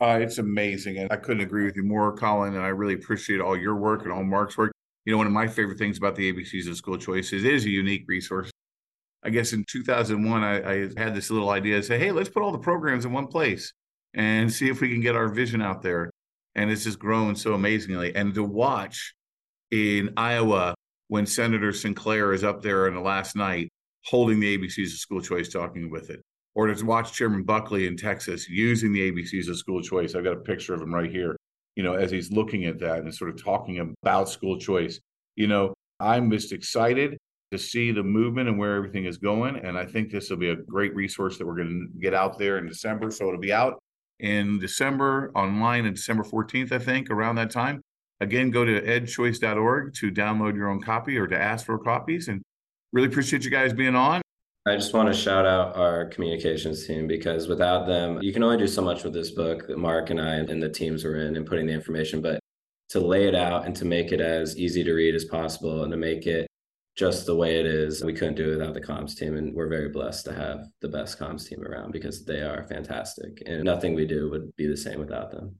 Uh, 0.00 0.18
it's 0.20 0.38
amazing, 0.38 0.98
and 0.98 1.12
I 1.12 1.16
couldn't 1.16 1.42
agree 1.42 1.64
with 1.64 1.76
you 1.76 1.84
more, 1.84 2.16
Colyn. 2.16 2.54
And 2.54 2.64
I 2.64 2.68
really 2.68 2.94
appreciate 2.94 3.40
all 3.40 3.56
your 3.56 3.76
work 3.76 4.02
and 4.02 4.12
all 4.12 4.24
Marc's 4.24 4.58
work. 4.58 4.72
You 5.04 5.12
know, 5.12 5.18
one 5.18 5.26
of 5.26 5.32
my 5.32 5.46
favorite 5.46 5.78
things 5.78 5.98
about 5.98 6.16
the 6.16 6.32
ABCs 6.32 6.68
of 6.68 6.76
School 6.76 6.96
Choices 6.96 7.44
is 7.44 7.64
a 7.64 7.70
unique 7.70 8.04
resource. 8.08 8.50
I 9.24 9.30
guess 9.30 9.52
in 9.52 9.64
2001, 9.70 10.42
I, 10.42 10.70
I 10.70 10.88
had 10.96 11.14
this 11.14 11.30
little 11.30 11.50
idea 11.50 11.76
to 11.76 11.82
say, 11.82 11.98
hey, 11.98 12.10
let's 12.10 12.28
put 12.28 12.42
all 12.42 12.50
the 12.50 12.58
programs 12.58 13.04
in 13.04 13.12
one 13.12 13.28
place 13.28 13.72
and 14.14 14.52
see 14.52 14.68
if 14.68 14.80
we 14.80 14.88
can 14.90 15.00
get 15.00 15.14
our 15.14 15.28
vision 15.28 15.62
out 15.62 15.82
there. 15.82 16.10
And 16.54 16.70
it's 16.70 16.84
just 16.84 16.98
grown 16.98 17.36
so 17.36 17.54
amazingly. 17.54 18.14
And 18.14 18.34
to 18.34 18.42
watch 18.42 19.14
in 19.70 20.12
Iowa 20.16 20.74
when 21.08 21.26
Senator 21.26 21.72
Sinclair 21.72 22.32
is 22.32 22.42
up 22.42 22.62
there 22.62 22.88
in 22.88 22.94
the 22.94 23.00
last 23.00 23.36
night 23.36 23.70
holding 24.04 24.40
the 24.40 24.58
ABCs 24.58 24.92
of 24.92 24.98
school 24.98 25.20
choice, 25.20 25.48
talking 25.48 25.90
with 25.90 26.10
it, 26.10 26.20
or 26.54 26.66
to 26.66 26.84
watch 26.84 27.12
Chairman 27.12 27.42
Buckley 27.42 27.86
in 27.86 27.96
Texas 27.96 28.48
using 28.48 28.92
the 28.92 29.10
ABCs 29.10 29.48
of 29.48 29.56
school 29.56 29.82
choice. 29.82 30.14
I've 30.14 30.24
got 30.24 30.36
a 30.36 30.40
picture 30.40 30.74
of 30.74 30.82
him 30.82 30.94
right 30.94 31.10
here 31.10 31.36
you 31.76 31.82
know, 31.82 31.94
as 31.94 32.10
he's 32.10 32.30
looking 32.30 32.66
at 32.66 32.78
that 32.80 32.98
and 32.98 33.14
sort 33.14 33.30
of 33.30 33.42
talking 33.42 33.94
about 34.02 34.28
school 34.28 34.58
choice. 34.58 35.00
You 35.36 35.46
know, 35.46 35.74
I'm 36.00 36.30
just 36.30 36.52
excited 36.52 37.16
to 37.50 37.58
see 37.58 37.92
the 37.92 38.02
movement 38.02 38.48
and 38.48 38.58
where 38.58 38.76
everything 38.76 39.04
is 39.04 39.18
going. 39.18 39.56
And 39.56 39.78
I 39.78 39.84
think 39.84 40.10
this 40.10 40.30
will 40.30 40.36
be 40.36 40.50
a 40.50 40.56
great 40.56 40.94
resource 40.94 41.38
that 41.38 41.46
we're 41.46 41.56
going 41.56 41.90
to 41.92 42.00
get 42.00 42.14
out 42.14 42.38
there 42.38 42.58
in 42.58 42.66
December. 42.66 43.10
So 43.10 43.28
it'll 43.28 43.40
be 43.40 43.52
out 43.52 43.78
in 44.20 44.58
December 44.58 45.32
online 45.34 45.86
on 45.86 45.94
December 45.94 46.24
14th, 46.24 46.72
I 46.72 46.78
think, 46.78 47.10
around 47.10 47.36
that 47.36 47.50
time. 47.50 47.80
Again, 48.20 48.50
go 48.50 48.64
to 48.64 48.80
edchoice.org 48.80 49.94
to 49.94 50.10
download 50.12 50.54
your 50.54 50.68
own 50.68 50.80
copy 50.80 51.18
or 51.18 51.26
to 51.26 51.38
ask 51.38 51.66
for 51.66 51.78
copies. 51.78 52.28
And 52.28 52.40
really 52.92 53.08
appreciate 53.08 53.44
you 53.44 53.50
guys 53.50 53.72
being 53.72 53.96
on. 53.96 54.22
I 54.64 54.76
just 54.76 54.94
want 54.94 55.08
to 55.08 55.14
shout 55.14 55.44
out 55.44 55.76
our 55.76 56.06
communications 56.06 56.86
team 56.86 57.08
because 57.08 57.48
without 57.48 57.86
them, 57.86 58.22
you 58.22 58.32
can 58.32 58.44
only 58.44 58.58
do 58.58 58.68
so 58.68 58.80
much 58.80 59.02
with 59.02 59.12
this 59.12 59.32
book 59.32 59.66
that 59.66 59.78
Marc 59.78 60.10
and 60.10 60.20
I 60.20 60.34
and 60.36 60.62
the 60.62 60.68
teams 60.68 61.02
were 61.02 61.16
in 61.16 61.34
and 61.34 61.44
putting 61.44 61.66
the 61.66 61.72
information. 61.72 62.20
But 62.20 62.38
to 62.90 63.00
lay 63.00 63.26
it 63.26 63.34
out 63.34 63.66
and 63.66 63.74
to 63.76 63.84
make 63.84 64.12
it 64.12 64.20
as 64.20 64.56
easy 64.56 64.84
to 64.84 64.92
read 64.92 65.16
as 65.16 65.24
possible 65.24 65.82
and 65.82 65.90
to 65.90 65.96
make 65.96 66.26
it 66.26 66.46
just 66.94 67.26
the 67.26 67.34
way 67.34 67.58
it 67.58 67.66
is, 67.66 68.04
we 68.04 68.12
couldn't 68.12 68.36
do 68.36 68.50
it 68.50 68.58
without 68.58 68.74
the 68.74 68.80
comms 68.80 69.16
team. 69.16 69.36
And 69.36 69.52
we're 69.52 69.68
very 69.68 69.88
blessed 69.88 70.26
to 70.26 70.34
have 70.34 70.66
the 70.80 70.88
best 70.88 71.18
comms 71.18 71.48
team 71.48 71.64
around 71.64 71.90
because 71.90 72.24
they 72.24 72.42
are 72.42 72.64
fantastic. 72.68 73.42
And 73.46 73.64
nothing 73.64 73.94
we 73.94 74.06
do 74.06 74.30
would 74.30 74.54
be 74.54 74.68
the 74.68 74.76
same 74.76 75.00
without 75.00 75.32
them. 75.32 75.56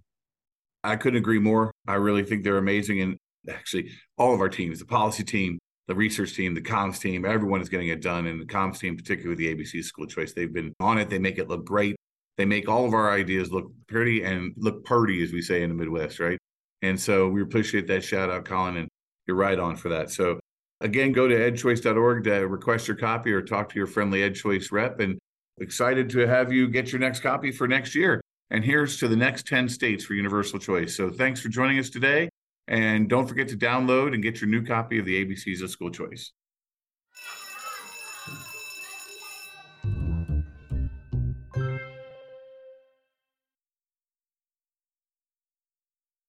I 0.84 0.94
couldn't 0.94 1.18
agree 1.18 1.40
more. 1.40 1.72
I 1.88 1.94
really 1.94 2.22
think 2.22 2.44
they're 2.44 2.58
amazing. 2.58 3.00
And 3.00 3.16
actually, 3.50 3.90
all 4.16 4.32
of 4.32 4.40
our 4.40 4.48
teams, 4.48 4.78
the 4.78 4.84
policy 4.84 5.24
team, 5.24 5.58
the 5.88 5.94
research 5.94 6.34
team, 6.34 6.54
the 6.54 6.60
comms 6.60 7.00
team, 7.00 7.24
everyone 7.24 7.60
is 7.60 7.68
getting 7.68 7.88
it 7.88 8.02
done. 8.02 8.26
And 8.26 8.40
the 8.40 8.46
comms 8.46 8.78
team, 8.78 8.96
particularly 8.96 9.36
the 9.36 9.54
ABC 9.54 9.84
School 9.84 10.06
Choice, 10.06 10.32
they've 10.32 10.52
been 10.52 10.74
on 10.80 10.98
it. 10.98 11.10
They 11.10 11.18
make 11.18 11.38
it 11.38 11.48
look 11.48 11.64
great. 11.64 11.96
They 12.38 12.44
make 12.44 12.68
all 12.68 12.86
of 12.86 12.94
our 12.94 13.10
ideas 13.12 13.52
look 13.52 13.70
pretty 13.88 14.24
and 14.24 14.54
look 14.56 14.84
purty, 14.84 15.22
as 15.22 15.32
we 15.32 15.42
say 15.42 15.62
in 15.62 15.68
the 15.68 15.74
Midwest, 15.74 16.18
right? 16.18 16.38
And 16.80 16.98
so 16.98 17.28
we 17.28 17.42
appreciate 17.42 17.86
that 17.88 18.02
shout 18.04 18.30
out, 18.30 18.44
Colyn, 18.44 18.76
and 18.76 18.88
you're 19.26 19.36
right 19.36 19.58
on 19.58 19.76
for 19.76 19.88
that. 19.90 20.10
So 20.10 20.40
again, 20.80 21.12
go 21.12 21.28
to 21.28 21.34
edchoice.org 21.34 22.24
to 22.24 22.32
request 22.46 22.88
your 22.88 22.96
copy 22.96 23.32
or 23.32 23.42
talk 23.42 23.68
to 23.70 23.78
your 23.78 23.86
friendly 23.86 24.20
EdChoice 24.20 24.72
rep. 24.72 25.00
And 25.00 25.18
excited 25.60 26.10
to 26.10 26.26
have 26.26 26.52
you 26.52 26.68
get 26.68 26.90
your 26.90 27.00
next 27.00 27.20
copy 27.20 27.52
for 27.52 27.68
next 27.68 27.94
year. 27.94 28.20
And 28.50 28.64
here's 28.64 28.98
to 28.98 29.08
the 29.08 29.16
next 29.16 29.46
10 29.46 29.68
states 29.68 30.04
for 30.04 30.14
universal 30.14 30.58
choice. 30.58 30.96
So 30.96 31.10
thanks 31.10 31.40
for 31.40 31.48
joining 31.48 31.78
us 31.78 31.88
today. 31.88 32.28
And 32.68 33.08
don't 33.08 33.26
forget 33.26 33.48
to 33.48 33.56
download 33.56 34.14
and 34.14 34.22
get 34.22 34.40
your 34.40 34.48
new 34.48 34.64
copy 34.64 34.98
of 34.98 35.04
the 35.04 35.24
ABCs 35.24 35.62
of 35.62 35.70
School 35.70 35.90
Choice. 35.90 36.32